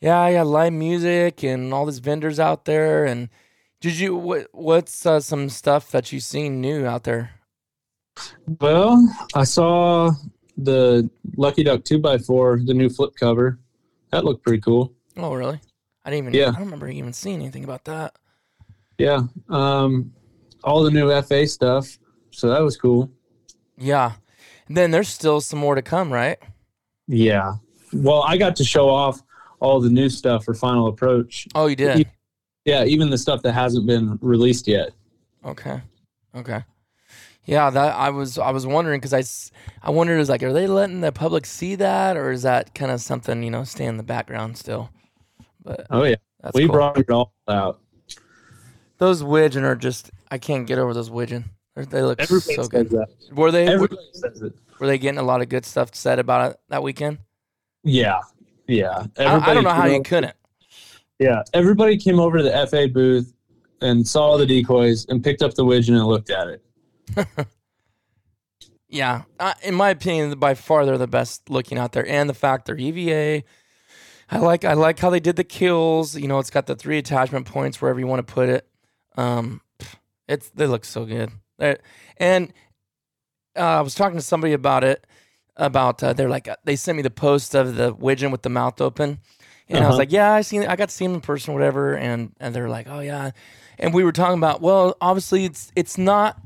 [0.00, 3.04] Yeah, I got live music and all these vendors out there.
[3.04, 3.28] And
[3.80, 4.48] did you what?
[4.52, 7.30] What's uh, some stuff that you seen new out there?
[8.60, 10.12] Well, I saw
[10.56, 13.58] the Lucky Duck two x four, the new flip cover.
[14.10, 14.92] That looked pretty cool.
[15.16, 15.60] Oh, really?
[16.04, 16.34] I didn't even.
[16.34, 16.48] Yeah.
[16.48, 18.14] I don't remember even seeing anything about that.
[18.98, 19.22] Yeah.
[19.48, 20.12] Um,
[20.62, 21.98] all the new FA stuff.
[22.30, 23.10] So that was cool.
[23.78, 24.12] Yeah.
[24.68, 26.38] And then there's still some more to come, right?
[27.08, 27.54] Yeah.
[27.92, 29.22] Well, I got to show off
[29.58, 31.48] all the new stuff for Final Approach.
[31.54, 32.06] Oh, you did.
[32.64, 34.90] Yeah, even the stuff that hasn't been released yet.
[35.44, 35.80] Okay.
[36.34, 36.62] Okay.
[37.46, 39.22] Yeah, that I was I was wondering because I
[39.86, 42.90] I wondered is like are they letting the public see that or is that kind
[42.92, 44.90] of something you know stay in the background still?
[45.64, 46.16] But Oh yeah,
[46.54, 46.72] we cool.
[46.72, 47.80] brought it all out.
[48.98, 51.46] those widgeon are just I can't get over those widgeon.
[51.74, 52.90] They're- look Everybody so good.
[52.90, 53.08] that.
[53.32, 54.52] Were they were, says it.
[54.78, 57.18] were they getting a lot of good stuff said about it that weekend?
[57.84, 58.20] Yeah,
[58.68, 59.04] yeah.
[59.18, 60.34] I, I don't know how you couldn't.
[61.20, 63.32] Yeah, everybody came over to the FA booth
[63.80, 67.26] and saw the decoys and picked up the widgeon and looked at it.
[68.92, 72.34] Yeah, uh, in my opinion, by far they're the best looking out there, and the
[72.34, 73.44] fact they're EVA.
[74.32, 76.16] I like I like how they did the keels.
[76.16, 78.66] You know, it's got the three attachment points wherever you want to put it.
[79.16, 79.60] Um,
[80.28, 81.30] it's they look so good.
[81.58, 81.78] They're-
[82.16, 82.52] and
[83.56, 85.06] uh, I was talking to somebody about it.
[85.56, 88.48] About uh, they're like uh, they sent me the post of the widgeon with the
[88.48, 89.18] mouth open,
[89.70, 89.98] and I was Uh-huh.
[89.98, 90.64] like, yeah, I seen.
[90.66, 91.96] I got to see him in person, whatever.
[91.96, 93.30] And and they're like, oh yeah,
[93.78, 96.40] and we were talking about well, obviously it's it's not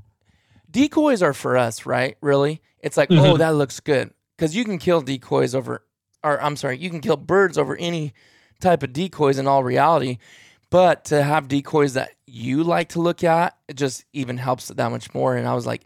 [0.71, 2.17] decoys are for us, right?
[2.21, 3.39] Really, it's like, oh, Mhm.
[3.39, 5.85] that looks good because you can kill decoys over,
[6.23, 8.13] or I'm sorry, you can kill birds over any
[8.61, 10.19] type of decoys in all reality.
[10.71, 14.77] But to have decoys that you like to look at, it just even helps it
[14.77, 15.37] that much more.
[15.37, 15.83] And I was like,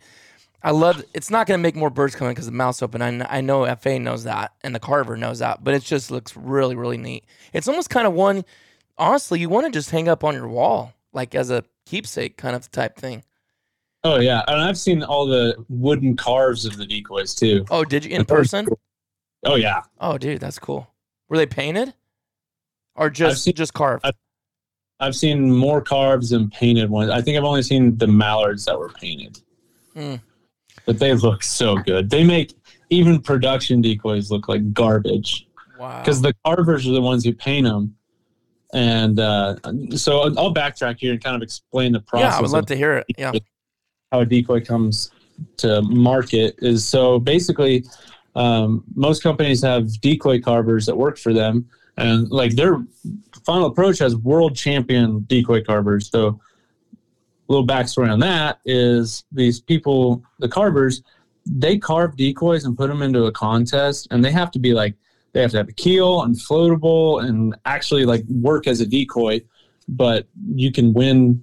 [0.62, 1.04] I love.
[1.14, 3.00] It's not going to make more birds come in because the mouth's open.
[3.00, 5.62] I, I know FA knows that, and the Carver knows that.
[5.62, 7.24] But it just looks really, really neat.
[7.52, 8.44] It's almost kind of one.
[8.96, 12.56] Honestly, you want to just hang up on your wall, like as a keepsake kind
[12.56, 13.22] of type thing.
[14.04, 17.64] Oh yeah, and I've seen all the wooden carves of the decoys too.
[17.70, 18.66] Oh, did you in person?
[18.66, 18.78] cool.
[19.44, 20.88] Oh yeah, Oh, dude, that's cool.
[21.28, 21.94] Were they painted,
[22.96, 24.04] or just seen- just carved?
[24.04, 24.16] I've-
[25.00, 27.10] I've seen more carves than painted ones.
[27.10, 29.40] I think I've only seen the mallards that were painted,
[29.94, 30.16] Hmm.
[30.88, 32.08] But they look so good.
[32.08, 32.54] They make
[32.88, 35.46] even production decoys look like garbage
[35.78, 36.00] wow.
[36.00, 37.94] because the carvers are the ones who paint them.
[38.72, 39.56] And uh,
[39.94, 42.32] so I'll backtrack here and kind of explain the process.
[42.32, 43.06] yeah, I would love to hear it.
[43.18, 43.32] Yeah.
[44.10, 45.10] how a decoy comes
[45.58, 47.84] to market is so basically
[48.34, 52.82] um, most companies have decoy carvers that work for them and like their
[53.44, 56.40] final approach has world champion decoy carvers so
[57.48, 61.02] little backstory on that is these people the carvers
[61.46, 64.94] they carve decoys and put them into a contest and they have to be like
[65.32, 69.40] they have to have a keel and floatable and actually like work as a decoy
[69.88, 71.42] but you can win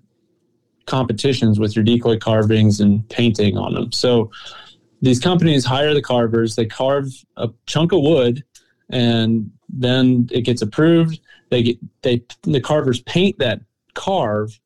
[0.86, 3.92] competitions with your decoy carvings and painting on them.
[3.92, 4.32] So
[5.02, 8.44] these companies hire the carvers, they carve a chunk of wood
[8.90, 11.20] and then it gets approved.
[11.50, 13.62] They get they the carvers paint that
[13.94, 14.60] carve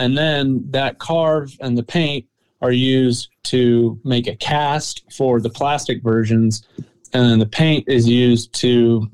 [0.00, 2.26] and then that carve and the paint
[2.62, 6.66] are used to make a cast for the plastic versions
[7.12, 9.10] and then the paint is used to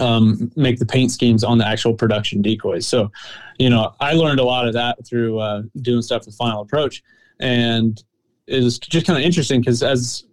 [0.00, 2.86] um, make the paint schemes on the actual production decoys.
[2.86, 3.10] So
[3.58, 7.02] you know, I learned a lot of that through uh, doing stuff with Final Approach,
[7.40, 8.02] and
[8.46, 10.24] it was just kind of interesting because as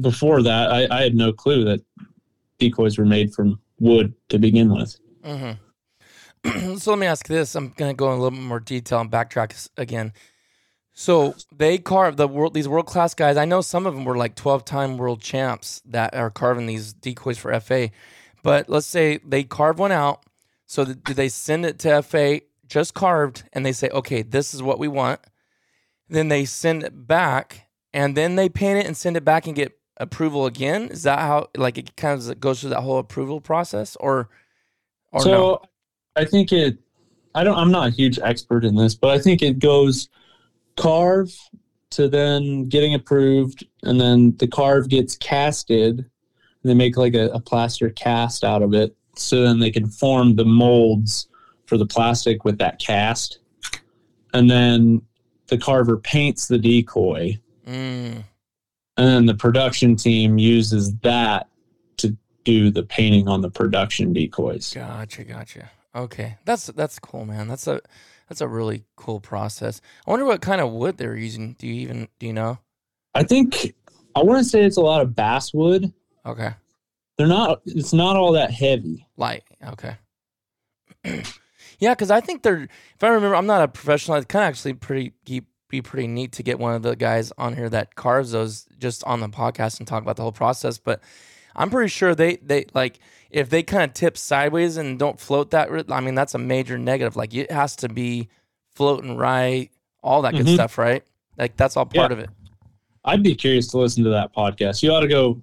[0.00, 1.80] before that, I, I had no clue that
[2.58, 4.98] decoys were made from wood to begin with.
[5.24, 5.52] hmm
[6.78, 7.54] so let me ask this.
[7.54, 10.12] I'm gonna go in a little bit more detail and backtrack again.
[10.92, 13.36] So they carve the world these world class guys.
[13.36, 16.92] I know some of them were like 12 time world champs that are carving these
[16.92, 17.90] decoys for FA.
[18.42, 20.24] But let's say they carve one out.
[20.66, 24.54] So th- do they send it to FA just carved and they say, okay, this
[24.54, 25.20] is what we want.
[26.08, 29.54] Then they send it back and then they paint it and send it back and
[29.54, 30.88] get approval again.
[30.88, 34.28] Is that how like it kind of goes through that whole approval process or
[35.12, 35.60] or so no?
[36.16, 36.78] I think it.
[37.34, 37.56] I don't.
[37.56, 40.08] I'm not a huge expert in this, but I think it goes
[40.76, 41.34] carve
[41.90, 45.98] to then getting approved, and then the carve gets casted.
[46.00, 49.86] And they make like a, a plaster cast out of it, so then they can
[49.88, 51.28] form the molds
[51.66, 53.38] for the plastic with that cast,
[54.34, 55.02] and then
[55.48, 58.22] the carver paints the decoy, Mm.
[58.96, 61.48] and then the production team uses that
[61.98, 64.72] to do the painting on the production decoys.
[64.72, 65.68] Gotcha, gotcha.
[65.96, 67.48] Okay, that's that's cool, man.
[67.48, 67.80] That's a
[68.28, 69.80] that's a really cool process.
[70.06, 71.54] I wonder what kind of wood they're using.
[71.58, 72.58] Do you even do you know?
[73.14, 73.74] I think
[74.14, 75.92] I want to say it's a lot of basswood.
[76.26, 76.50] Okay,
[77.16, 77.62] They're not.
[77.64, 79.06] It's not all that heavy.
[79.16, 79.44] light.
[79.66, 79.96] Okay.
[81.78, 82.68] yeah, because I think they're.
[82.94, 84.16] If I remember, I'm not a professional.
[84.18, 87.32] It's kind of actually pretty be, be pretty neat to get one of the guys
[87.38, 90.78] on here that carves those just on the podcast and talk about the whole process.
[90.78, 91.00] But
[91.54, 92.98] I'm pretty sure they they like
[93.36, 95.68] if they kind of tip sideways and don't float that.
[95.90, 97.16] I mean, that's a major negative.
[97.16, 98.28] Like it has to be
[98.74, 99.70] floating right,
[100.02, 100.54] all that good Mhm.
[100.54, 101.04] stuff, right?
[101.38, 102.16] Like that's all part Yeah.
[102.16, 102.30] of it.
[103.04, 104.82] I'd be curious to listen to that podcast.
[104.82, 105.40] You ought to go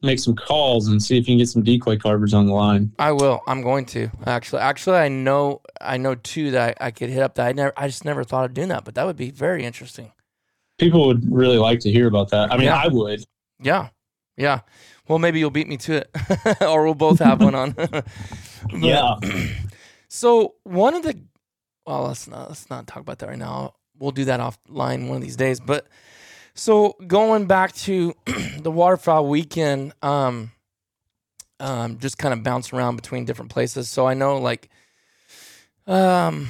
[0.00, 2.92] make some calls and see if you can get some decoy carvers on the line.
[3.00, 3.40] I will.
[3.48, 4.62] I'm going to actually.
[4.62, 5.60] Actually, I know.
[5.80, 7.34] I know two that I, I could hit up.
[7.34, 7.72] That I never.
[7.76, 10.12] I just never thought of doing that, but that would be very interesting.
[10.78, 12.52] People would really like to hear about that.
[12.52, 12.80] I mean, Yeah.
[12.80, 13.24] I would.
[13.60, 13.88] Yeah,
[14.36, 14.60] yeah.
[15.08, 16.10] Well, maybe you'll beat me to it,
[16.62, 17.72] or we'll both have one on.
[17.76, 18.06] But-
[18.72, 19.16] Yeah.
[20.10, 21.20] So one of the,
[21.86, 23.74] well, let's not let's not talk about that right now.
[23.98, 25.60] We'll do that offline one of these days.
[25.60, 25.86] But
[26.54, 28.14] so going back to
[28.58, 30.50] the waterfowl weekend, um,
[31.60, 33.90] um, just kind of bounce around between different places.
[33.90, 34.70] So I know like,
[35.86, 36.48] um,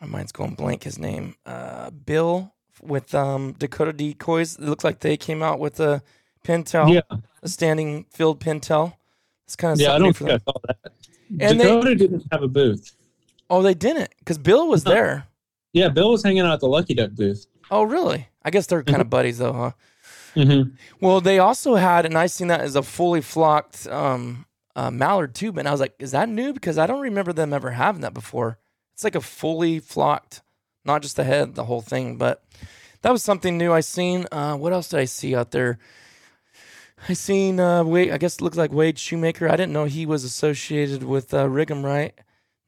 [0.00, 0.84] my mind's going blank.
[0.84, 4.56] His name, uh, Bill with um Dakota Decoys.
[4.56, 6.02] It looks like they came out with a
[6.44, 7.18] pintail, Yeah.
[7.46, 8.94] A standing field pintail.
[9.46, 10.40] It's kind of Yeah, I don't think them.
[10.46, 10.92] I saw that.
[11.40, 12.92] And they- Dakota didn't have a booth.
[13.48, 14.90] Oh, they didn't because Bill was No.
[14.92, 15.26] there.
[15.72, 17.46] Yeah, Bill was hanging out at the Lucky Duck booth.
[17.70, 18.28] Oh, really?
[18.44, 19.70] I guess they're kind of buddies, though, huh?
[20.36, 20.70] Mm-hmm.
[21.00, 25.34] Well, they also had, and I seen that as a fully flocked um, uh, mallard
[25.34, 26.52] tube, and I was like, is that new?
[26.52, 28.58] Because I don't remember them ever having that before.
[28.94, 30.42] It's like a fully flocked,
[30.84, 32.16] not just the head, the whole thing.
[32.16, 32.42] But
[33.02, 34.26] that was something new I seen.
[34.32, 35.78] Uh, what else did I see out there?
[37.08, 38.10] I seen uh, Wade.
[38.10, 39.48] I guess it looked like Wade Shoemaker.
[39.48, 42.14] I didn't know he was associated with uh, Rig'em Right.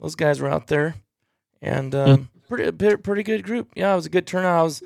[0.01, 0.95] Those guys were out there,
[1.61, 3.73] and um, pretty pretty good group.
[3.75, 4.61] Yeah, it was a good turnout.
[4.61, 4.83] I was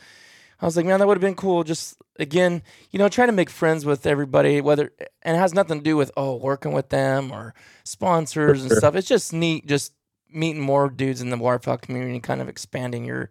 [0.61, 1.65] I was like, man, that would have been cool.
[1.65, 5.79] Just again, you know, trying to make friends with everybody, whether and it has nothing
[5.79, 7.53] to do with oh working with them or
[7.85, 8.95] sponsors and stuff.
[8.95, 9.93] It's just neat, just
[10.33, 13.29] meeting more dudes in the waterfowl community, kind of expanding your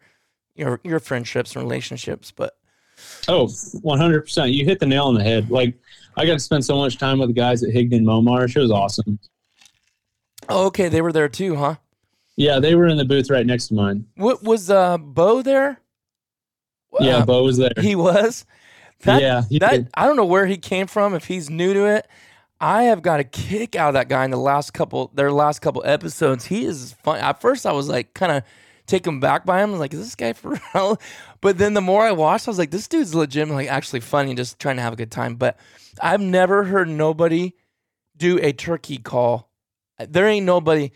[0.56, 2.32] your your friendships and relationships.
[2.32, 2.58] But
[3.28, 4.54] Oh, 100%.
[4.54, 5.50] You hit the nail on the head.
[5.52, 5.76] Like,
[6.18, 8.56] I got to spend so much time with the guys at Higdon Momarsh.
[8.56, 9.20] It was awesome.
[10.50, 11.76] oh, okay, they were there too, huh?
[12.36, 14.06] Yeah, they were in the booth right next to mine.
[14.16, 15.80] What was uh Bo there?
[17.00, 17.72] Yeah, Uh, Bo was there.
[17.80, 18.46] he was.
[19.04, 19.90] That, yeah, he that did.
[19.96, 21.14] I don't know where he came from.
[21.14, 22.08] If he's new to it,
[22.60, 25.60] I have got a kick out of that guy in the last couple their last
[25.60, 26.46] couple episodes.
[26.46, 27.20] He is fun.
[27.20, 28.44] At first, I was like kind of
[28.88, 29.70] taken back by him.
[29.70, 31.00] I was like, is this guy for real?
[31.42, 34.60] But then the more I watched, I was like, this dude's legitimately actually funny, just
[34.60, 35.36] trying to have a good time.
[35.36, 35.58] But
[36.02, 37.54] I've never heard nobody
[38.16, 39.50] do a turkey call.
[39.98, 40.92] There ain't nobody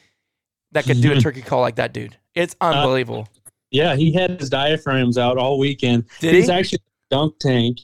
[0.72, 2.18] that could do a turkey call like that dude.
[2.36, 3.28] It's Uh, unbelievable.
[3.72, 6.06] Yeah, he had his diaphragms out all weekend.
[6.20, 6.52] Did He's he?
[6.52, 6.80] actually
[7.10, 7.80] dunk tank,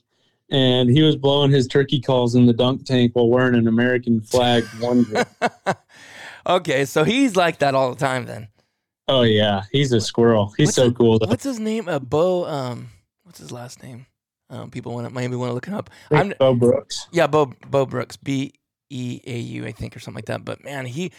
[0.51, 4.21] and he was blowing his turkey calls in the dunk tank while wearing an American
[4.21, 5.25] flag onesie.
[6.47, 8.47] okay, so he's like that all the time then.
[9.11, 10.53] Oh yeah, he's a squirrel.
[10.57, 11.19] He's What's so cool.
[11.19, 11.27] Though.
[11.27, 11.87] What's his name?
[11.87, 12.45] Uh, Bo.
[12.45, 12.89] Um,
[13.23, 14.05] what's his last name?
[14.49, 15.89] Um, people want to maybe want to look it up.
[16.11, 17.07] I'm Bo Brooks.
[17.11, 18.53] yeah, Bo Bo Brooks, B
[18.89, 20.43] E A U, I think, or something like that.
[20.43, 21.11] But man, he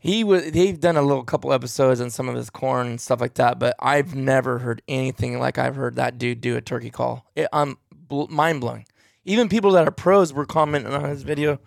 [0.00, 3.20] he was they've done a little couple episodes on some of his corn and stuff
[3.20, 3.58] like that.
[3.58, 7.24] But I've never heard anything like I've heard that dude do a turkey call.
[7.36, 8.86] It, I'm bl- mind blowing.
[9.24, 11.58] Even people that are pros were commenting on his video.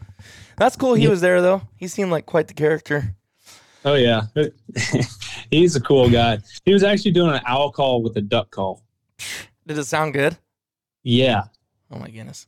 [0.58, 0.94] That's cool.
[0.94, 1.10] He Yeah.
[1.10, 1.63] was there though.
[1.78, 3.16] He seemed like quite the character.
[3.88, 4.23] Oh yeah,
[5.50, 6.39] he's a cool guy.
[6.65, 8.84] He was actually doing an owl call with a duck call.
[9.65, 10.38] Did it sound good?
[11.04, 11.43] Yeah,
[11.89, 12.47] Oh my goodness.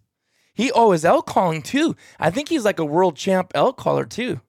[0.54, 1.96] He oh is elk calling too.
[2.20, 4.42] I think he's like a world champ elk caller too.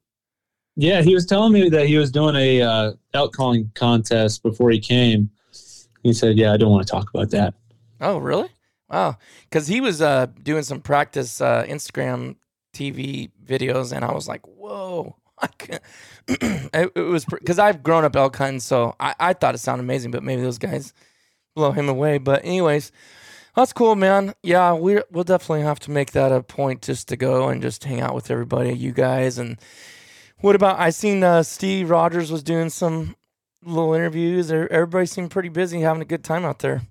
[0.74, 1.00] yeah.
[1.02, 4.80] He was telling me that he was doing a uh, elk calling contest before he
[4.80, 5.30] came.
[6.02, 7.54] He said, "Yeah, I don't want to talk about that."
[8.00, 8.48] Oh really?
[8.88, 9.18] Wow.
[9.44, 12.34] Because he was uh, doing some practice uh, Instagram
[12.74, 15.14] TV videos, and I was like, whoa.
[16.72, 19.82] It, it was because I've grown up elk hunting, so I, I thought it sounded
[19.82, 20.94] amazing, but maybe those guys
[21.56, 22.18] blow him away.
[22.18, 22.92] But anyways,
[23.56, 24.34] that's cool, man.
[24.42, 27.82] Yeah, we we'll definitely have to make that a point just to go and just
[27.82, 29.38] hang out with everybody, you guys.
[29.38, 29.58] And
[30.38, 30.78] what about?
[30.78, 33.16] I seen uh, Steve Rogers was doing some
[33.64, 34.52] little interviews.
[34.52, 36.82] Everybody seemed pretty busy, having a good time out there.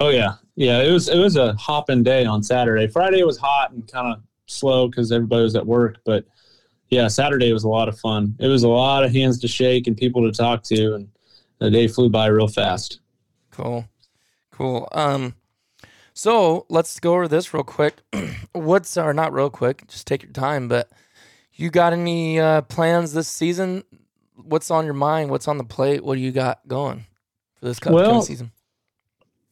[0.00, 0.82] Oh yeah, yeah.
[0.82, 2.88] It was it was a hopping day on Saturday.
[2.88, 5.98] Friday was hot and kind of slow because everybody was at work.
[6.04, 6.24] But
[6.88, 8.36] yeah, Saturday was a lot of fun.
[8.38, 11.08] It was a lot of hands to shake and people to talk to, and
[11.58, 13.00] the day flew by real fast.
[13.50, 13.86] Cool.
[14.50, 14.88] Cool.
[14.92, 15.34] Um
[16.14, 17.96] so let's go over this real quick.
[18.52, 20.90] What's or not real quick, just take your time, but
[21.52, 23.82] you got any uh plans this season?
[24.34, 25.30] What's on your mind?
[25.30, 26.04] What's on the plate?
[26.04, 27.06] What do you got going
[27.54, 28.52] for this Well, season?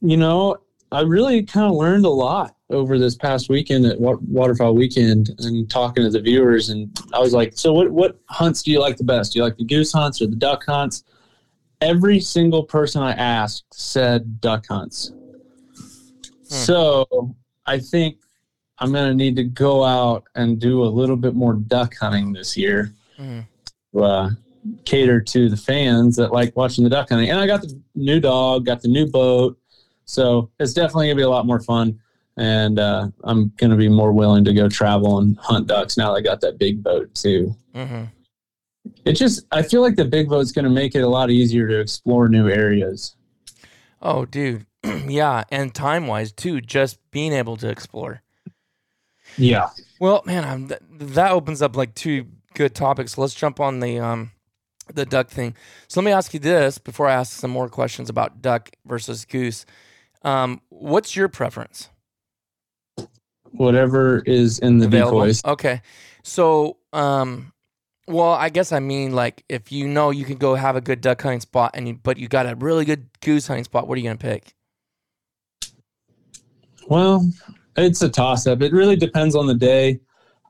[0.00, 0.58] You know,
[0.94, 5.30] I really kind of learned a lot over this past weekend at Wa- Waterfowl Weekend
[5.40, 6.68] and talking to the viewers.
[6.68, 7.90] And I was like, "So what?
[7.90, 9.32] What hunts do you like the best?
[9.32, 11.02] Do you like the goose hunts or the duck hunts?"
[11.80, 15.12] Every single person I asked said duck hunts.
[16.44, 17.34] So
[17.66, 18.16] I think
[18.78, 22.32] I'm going to need to go out and do a little bit more duck hunting
[22.32, 22.92] this year.
[23.18, 23.46] Mhm.
[23.92, 24.30] to, Uh,
[24.84, 27.30] cater to the fans that like watching the duck hunting.
[27.30, 29.58] And I got the new dog, got the new boat.
[30.04, 31.98] So it's definitely gonna be a lot more fun.
[32.36, 36.12] and uh, I'm going to be more willing to go travel and hunt ducks now
[36.12, 37.54] that I got that big boat too.
[37.74, 38.04] Mm-hmm.
[39.04, 41.68] It just I feel like the big boat's going to make it a lot easier
[41.68, 43.14] to explore new areas.
[44.02, 44.66] Oh, dude.
[45.06, 48.22] yeah, and time wise too, just being able to explore.
[49.38, 49.70] Yeah.
[50.00, 53.16] Well, man, I'm, th- that opens up like two good topics.
[53.16, 54.32] Let's jump on the um
[54.92, 55.54] the duck thing.
[55.88, 59.24] So let me ask you this before I ask some more questions about duck versus
[59.24, 59.64] goose.
[60.24, 61.90] Um, what's your preference?
[63.52, 65.20] Whatever is in the Available.
[65.20, 65.44] decoys.
[65.44, 65.82] Okay.
[66.22, 67.52] So, um,
[68.08, 71.00] well, I guess I mean like if you know you can go have a good
[71.00, 73.96] duck hunting spot, and you, but you got a really good goose hunting spot, what
[73.96, 74.54] are you gonna pick?
[76.88, 77.30] Well,
[77.76, 78.60] it's a toss up.
[78.62, 80.00] It really depends on the day.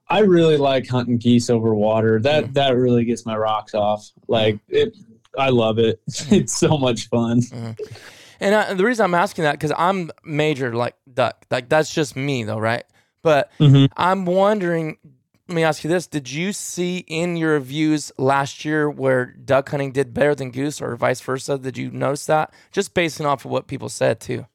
[0.09, 2.21] I really like hunting geese over water.
[2.21, 2.55] That Mm.
[2.55, 4.09] that really gets my rocks off.
[4.29, 4.95] Like it
[5.39, 6.01] I love it.
[6.31, 7.41] It's so much fun.
[8.41, 12.17] And I, the reason I'm asking that because I'm major like duck, like that's just
[12.17, 12.85] me though, right?
[13.23, 13.89] But Mhm.
[13.97, 14.99] I'm wondering.
[15.47, 19.69] Let me ask you this: Did you see in your reviews last year where duck
[19.69, 21.59] hunting did better than goose, or vice versa?
[21.59, 22.53] Did you notice that?
[22.73, 24.47] Just basing off of what people said too.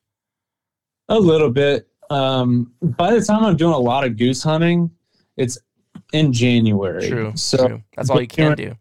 [1.08, 1.88] A little bit.
[2.10, 4.90] Um, by the time I'm doing a lot of goose hunting,
[5.38, 5.60] it's
[6.12, 7.08] in January.
[7.08, 7.34] True.
[7.36, 7.84] So true.
[7.96, 8.76] That's all you can do.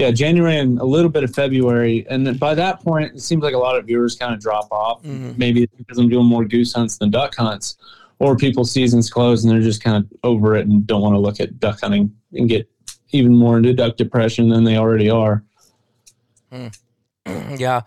[0.00, 3.42] Yeah, January and a little bit of February, and then by that point, it seems
[3.42, 5.02] like a lot of viewers kind of drop off.
[5.02, 5.36] Mhm.
[5.36, 7.76] Maybe it's because I'm doing more goose hunts than duck hunts,
[8.18, 11.18] or people's seasons close and they're just kind of over it and don't want to
[11.18, 12.68] look at duck hunting and get
[13.12, 15.42] even more into duck depression than they already are.
[17.56, 17.82] yeah,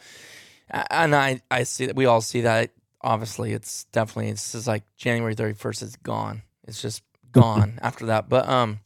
[0.70, 2.72] and I I see that we all see that.
[3.01, 6.41] Obviously, it's definitely it's just like January thirty first is gone.
[6.68, 8.30] It's just gone after that.
[8.30, 8.80] But um,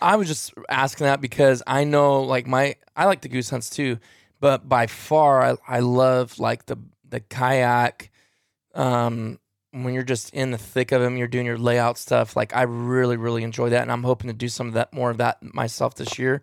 [0.00, 3.70] I was just asking that because I know like my I like the goose hunts
[3.70, 3.98] too,
[4.40, 6.78] but by far I I love like the
[7.08, 8.10] the kayak.
[8.74, 9.38] Um,
[9.72, 12.36] when you're just in the thick of them, you're doing your layout stuff.
[12.36, 15.10] Like I really really enjoy that, and I'm hoping to do some of that more
[15.10, 16.42] of that myself this year.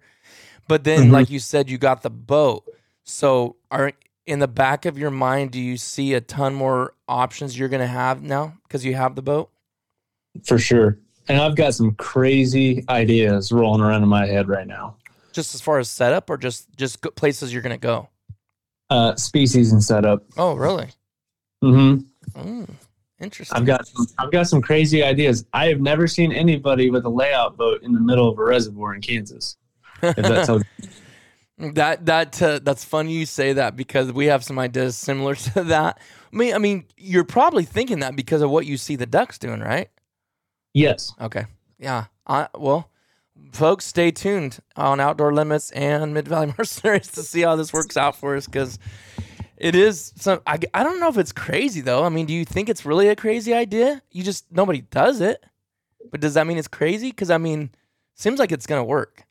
[0.68, 1.12] But then, Mhm.
[1.12, 2.64] like you said, you got the boat.
[3.04, 3.92] So, are
[4.26, 7.82] in the back of your mind, do you see a ton more options you're going
[7.82, 9.50] to have now because you have the boat?
[10.46, 10.98] For sure.
[11.30, 14.98] And I've got some crazy ideas rolling around in my head right now.
[15.32, 18.10] Just as far as setup, or just just places you're going to go?
[18.90, 20.24] Uh, species and setup.
[20.38, 20.90] Oh, really?
[21.62, 21.98] hmm
[22.36, 22.70] Mm,
[23.20, 23.58] interesting.
[23.58, 25.46] I've got some, I've got some crazy ideas.
[25.54, 28.94] I have never seen anybody with a layout boat in the middle of a reservoir
[28.96, 29.58] in Kansas.
[30.02, 30.64] If that tells
[31.74, 35.64] that that uh, that's funny you say that because we have some ideas similar to
[35.64, 36.00] that.
[36.32, 39.38] I mean, I mean, you're probably thinking that because of what you see the ducks
[39.38, 39.90] doing, right?
[40.74, 41.14] Yes.
[41.20, 41.46] Okay.
[41.80, 42.06] Yeah.
[42.26, 42.90] I, well,
[43.52, 47.98] folks, stay tuned on Outdoor Limits and Mid Valley Mercenaries to see how this works
[47.98, 48.80] out for us because
[49.58, 50.42] it is some.
[50.46, 52.04] I, I don't know if it's crazy though.
[52.04, 54.02] I mean, do you think it's really a crazy idea?
[54.12, 55.44] You just nobody does it,
[56.12, 57.10] but does that mean it's crazy?
[57.10, 57.70] Because I mean,
[58.16, 59.24] seems like it's gonna work.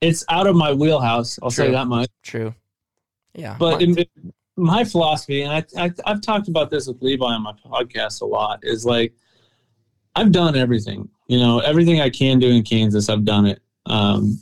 [0.00, 1.38] It's out of my wheelhouse.
[1.42, 2.08] I'll say that much.
[2.22, 2.54] True.
[3.34, 3.56] Yeah.
[3.58, 3.96] But in,
[4.56, 8.26] my philosophy, and I, I, I've talked about this with Levi on my podcast a
[8.26, 9.14] lot, is like
[10.18, 11.08] I've done everything.
[11.28, 14.38] You know, everything I can do in Kansas, I've done it um,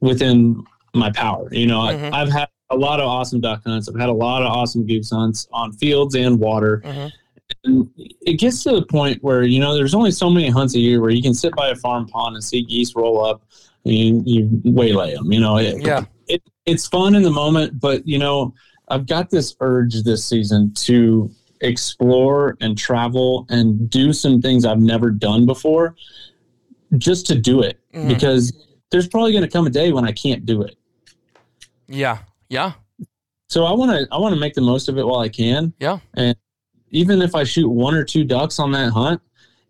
[0.00, 1.48] within my power.
[1.52, 2.12] You know, Mhm.
[2.12, 3.88] I, I've had a lot of awesome duck hunts.
[3.88, 6.82] I've had a lot of awesome goose hunts on fields and water.
[6.84, 7.12] Mhm.
[7.64, 10.78] And it gets to the point where you know there's only so many hunts a
[10.80, 13.42] year where you can sit by a farm pond and see geese roll up
[13.84, 15.32] and you, you waylay them.
[15.32, 16.04] You know, it, Yeah.
[16.26, 18.52] it, it's fun in the moment, but you know,
[18.88, 21.30] I've got this urge this season to
[21.60, 25.94] explore and travel and do some things I've never done before
[26.96, 28.08] just to do it Mhm.
[28.08, 28.52] because
[28.90, 30.76] there's probably going to come a day when I can't do it.
[31.88, 32.18] yeah.
[32.48, 32.72] Yeah.
[33.48, 35.72] So I want to I want to make the most of it while I can.
[35.80, 35.98] Yeah.
[36.14, 36.36] And
[36.90, 39.20] even if I shoot one or two ducks on that hunt,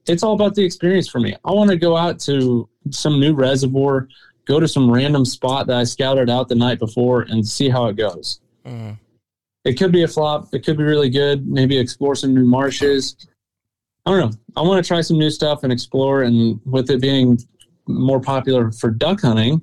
[0.06, 1.36] it's all about the experience for me.
[1.44, 4.08] I want to go out to some new reservoir,
[4.46, 7.86] go to some random spot that I scouted out the night before and see how
[7.86, 8.40] it goes.
[8.66, 8.98] Mhm.
[9.68, 13.14] It could be a flop, it could be really good, maybe explore some new marshes.
[14.06, 14.38] I don't know.
[14.56, 17.38] I want to try some new stuff and explore and with it being
[17.86, 19.60] more popular for duck hunting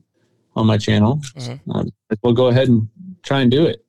[0.56, 1.60] on my channel, Mhm.
[1.74, 1.90] um,
[2.22, 2.88] we'll go ahead and
[3.24, 3.84] try and do it.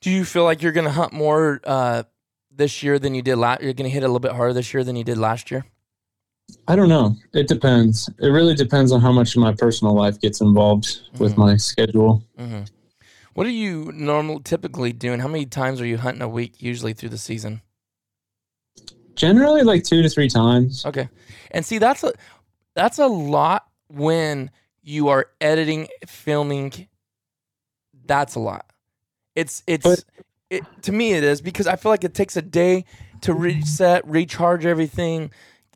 [0.00, 2.04] Do you feel like you're gonna hunt more uh,
[2.50, 3.62] this year than you did last?
[3.62, 5.66] You're gonna hit a little bit harder this year than you did last year.
[6.66, 7.16] I don't know.
[7.34, 8.08] It depends.
[8.18, 11.38] It really depends on how much of my personal life gets involved with Mhm.
[11.38, 12.22] my schedule.
[12.38, 12.62] hmm
[13.34, 15.20] What are you normal typically doing?
[15.20, 17.62] How many times are you hunting a week usually through the season?
[19.14, 20.84] Generally, like two to three times.
[20.86, 21.08] Okay,
[21.50, 22.12] and see that's a
[22.74, 24.50] that's a lot when
[24.82, 26.72] you are editing, filming.
[28.06, 28.66] That's a lot.
[29.34, 30.04] It's it's But-
[30.50, 32.84] it to me it is because I feel like it takes a day
[33.22, 35.30] to reset, recharge everything,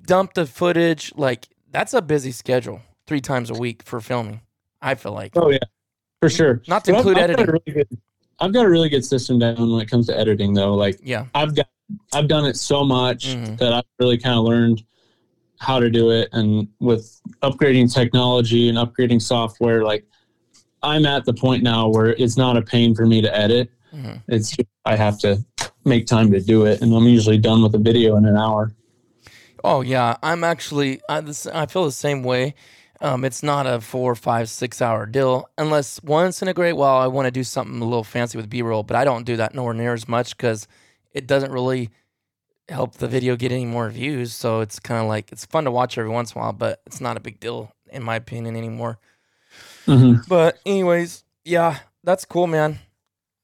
[0.06, 1.12] dump the footage.
[1.16, 4.40] Like that's a busy schedule, three times a week for filming.
[4.82, 5.32] I feel like.
[5.36, 5.58] Oh yeah,
[6.30, 6.62] for sure.
[6.68, 7.48] Not to But include I've, I've got editing.
[7.48, 7.98] a really good,
[8.40, 10.74] I've got a really good system down when it comes to editing, though.
[10.74, 11.26] Like Yeah.
[11.34, 11.68] I've got,
[12.12, 13.58] I've done it so much Mhm.
[13.58, 14.82] that I've really kind of learned
[15.58, 20.04] how to do it, and with upgrading technology and upgrading software, like
[20.82, 23.70] I'm at the point now where it's not a pain for me to edit.
[23.94, 24.20] Mhm.
[24.28, 25.42] It's just, I have to
[25.84, 28.72] make time to do it, and I'm usually done with a video in an hour.
[29.64, 32.54] Oh yeah, I'm actually I, this, I feel the same way.
[33.00, 36.96] Um, it's not a four, five, six hour deal unless once in a great while
[36.96, 39.36] I want to do something a little fancy with B roll, but I don't do
[39.36, 40.66] that nowhere near as much because
[41.12, 41.90] it doesn't really
[42.68, 44.32] help the video get any more views.
[44.32, 46.80] So it's kind of like it's fun to watch every once in a while, but
[46.86, 48.98] it's not a big deal in my opinion anymore.
[49.86, 50.22] Mm-hmm.
[50.28, 52.78] But anyways, yeah, that's cool, man.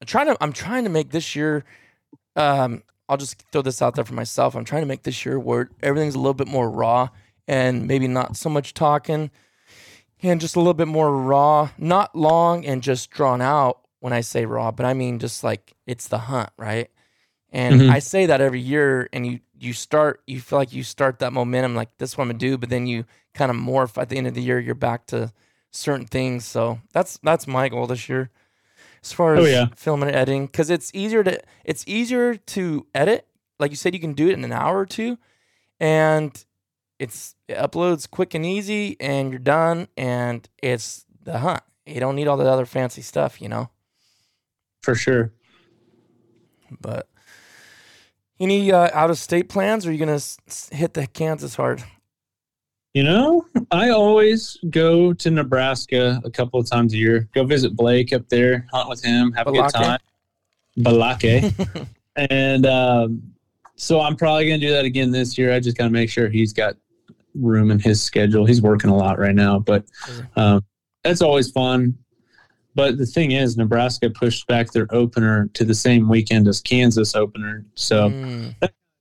[0.00, 1.64] I'm trying to I'm trying to make this year
[2.36, 4.54] um I'll just throw this out there for myself.
[4.54, 7.10] I'm trying to make this year where everything's a little bit more raw
[7.48, 9.30] and maybe not so much talking
[10.22, 14.20] and just a little bit more raw, not long and just drawn out when I
[14.20, 16.90] say raw, but I mean just like it's the hunt, right?
[17.50, 17.90] And Mhm.
[17.90, 21.32] I say that every year and you you start you feel like you start that
[21.32, 24.26] momentum like this one to do, but then you kind of morph at the end
[24.26, 25.32] of the year, you're back to
[25.70, 26.44] certain things.
[26.44, 28.30] So that's that's my goal this year,
[29.02, 29.66] as far Oh, as yeah.
[29.76, 33.26] filming and editing, because it's easier to it's easier to edit.
[33.58, 35.18] Like you said, you can do it in an hour or two,
[35.78, 36.44] and
[37.02, 39.88] it's it uploads quick and easy, and you're done.
[39.96, 41.62] And it's the hunt.
[41.84, 43.70] You don't need all the other fancy stuff, you know.
[44.82, 45.32] For sure.
[46.80, 47.08] But
[48.38, 49.84] any uh, out of state plans?
[49.84, 51.82] Or are you gonna s- s- hit the Kansas hard?
[52.94, 57.28] You know, I always go to Nebraska a couple of times a year.
[57.34, 59.98] Go visit Blake up there, hunt with him, have a good time.
[60.78, 61.52] Balake.
[62.16, 63.22] and um,
[63.76, 65.52] so I'm probably going to do that again this year.
[65.54, 66.76] I just got to make sure he's got
[67.34, 68.44] room in his schedule.
[68.46, 69.84] He's working a lot right now, but
[70.36, 70.62] um,
[71.04, 71.96] that's always fun.
[72.74, 77.14] But the thing is, Nebraska pushed back their opener to the same weekend as Kansas
[77.14, 77.64] opener.
[77.74, 78.54] So Mm.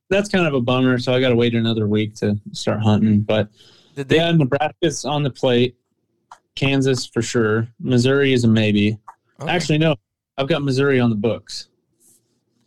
[0.09, 0.97] that's kind of a bummer.
[0.97, 3.21] So I got to wait another week to start hunting.
[3.21, 3.47] But
[3.95, 4.17] they?
[4.17, 5.77] yeah, Nebraska's on the plate.
[6.55, 7.67] Kansas for sure.
[7.79, 8.97] Missouri is a maybe.
[9.39, 9.49] okay.
[9.51, 9.95] Actually, no.
[10.37, 11.69] I've got Missouri on the books.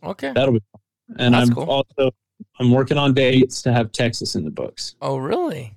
[0.03, 0.33] okay.
[0.35, 1.17] That'll be fun.
[1.19, 1.65] And That's I'm cool.
[1.65, 2.11] also
[2.59, 4.95] I'm working on dates to have Texas in the books.
[5.01, 5.77] Oh, really?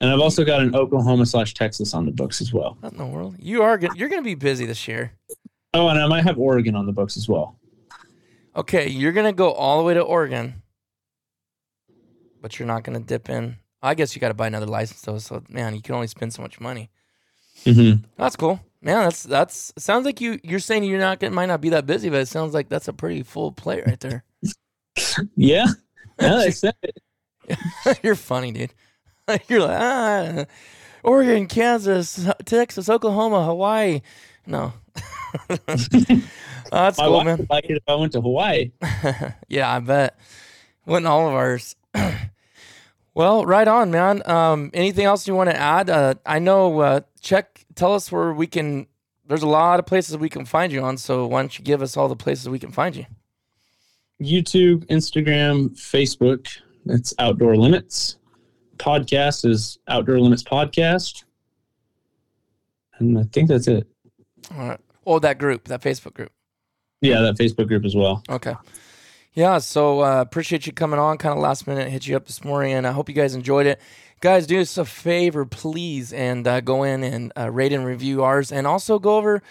[0.00, 2.76] And I've also got an Oklahoma slash Texas on the books as well.
[2.80, 3.36] What in the world?
[3.38, 5.12] You are gonna, you're going to be busy this year.
[5.74, 7.58] Oh, and I might have Oregon on the books as well.
[8.54, 10.62] Okay, you're going to go all the way to Oregon,
[12.40, 13.56] but you're not going to dip in.
[13.82, 15.18] I guess you got to buy another license though.
[15.18, 16.90] So man, you can only spend so much money.
[17.64, 18.04] Mm-hmm.
[18.16, 19.04] That's cool, man.
[19.04, 22.10] That's that's sounds like you you're saying you're not gonna might not be that busy,
[22.10, 24.24] but it sounds like that's a pretty full plate right there.
[25.34, 25.66] Yeah.
[26.18, 26.98] I said it.
[28.02, 28.74] you're funny, dude.
[29.48, 30.44] you're like ah,
[31.02, 34.00] Oregon, Kansas, Texas, Oklahoma, Hawaii.
[34.46, 34.72] No,
[35.48, 37.38] that's My cool, wife man.
[37.38, 38.70] would like it if I went to Hawaii.
[39.48, 40.18] yeah, I bet.
[40.86, 41.74] Wasn't all of ours.
[43.14, 44.22] well, right on, man.
[44.28, 45.90] Um, anything else you want to add?
[45.90, 46.78] Uh, I know.
[46.78, 47.64] Uh, check.
[47.74, 48.86] Tell us where we can.
[49.26, 50.96] There's a lot of places we can find you on.
[50.96, 53.06] So why don't you give us all the places we can find you?
[54.20, 56.48] YouTube, Instagram, Facebook.
[56.86, 58.16] It's Outdoor Limits.
[58.78, 61.24] Podcast is Outdoor Limits Podcast.
[62.98, 63.86] And I think that's it.
[64.54, 64.80] All right.
[65.06, 66.32] Oh, that group, that Facebook group.
[67.00, 68.22] Yeah, that Facebook group as well.
[68.28, 68.54] Okay.
[69.34, 71.18] Yeah, so uh, appreciate you coming on.
[71.18, 73.66] Kind of last minute, hit you up this morning, and I hope you guys enjoyed
[73.66, 73.80] it.
[74.20, 78.22] Guys, do us a favor, please, and uh, go in and uh, rate and review
[78.24, 79.42] ours, and also go over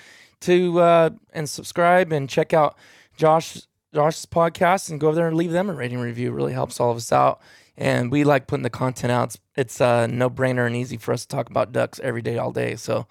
[0.41, 2.76] to uh, and subscribe and check out
[3.16, 3.61] Josh
[3.95, 6.29] Josh's podcast, and go over there and leave them a rating review.
[6.31, 7.41] It really helps all of us out,
[7.77, 9.29] and we like putting the content out.
[9.29, 12.37] It's, it's a no brainer and easy for us to talk about ducks every day,
[12.37, 12.75] all day.
[12.75, 13.07] So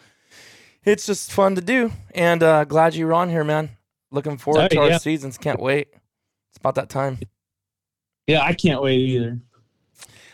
[0.85, 3.70] it's just fun to do, and uh, glad you were on here, man.
[4.11, 4.99] Looking forward Oh, to our yeah.
[4.99, 5.39] seasons.
[5.39, 5.89] Can't wait.
[6.51, 7.18] It's about that time.
[8.26, 9.39] Yeah, I can't wait either.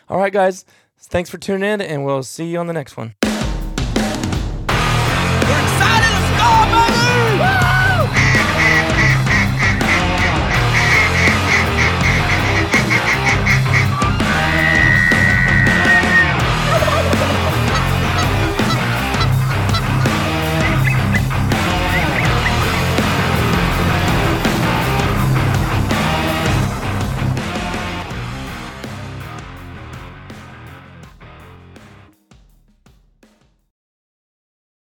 [0.08, 0.64] All right, guys.
[0.98, 3.14] Thanks for tuning in, and we'll see you on the next one.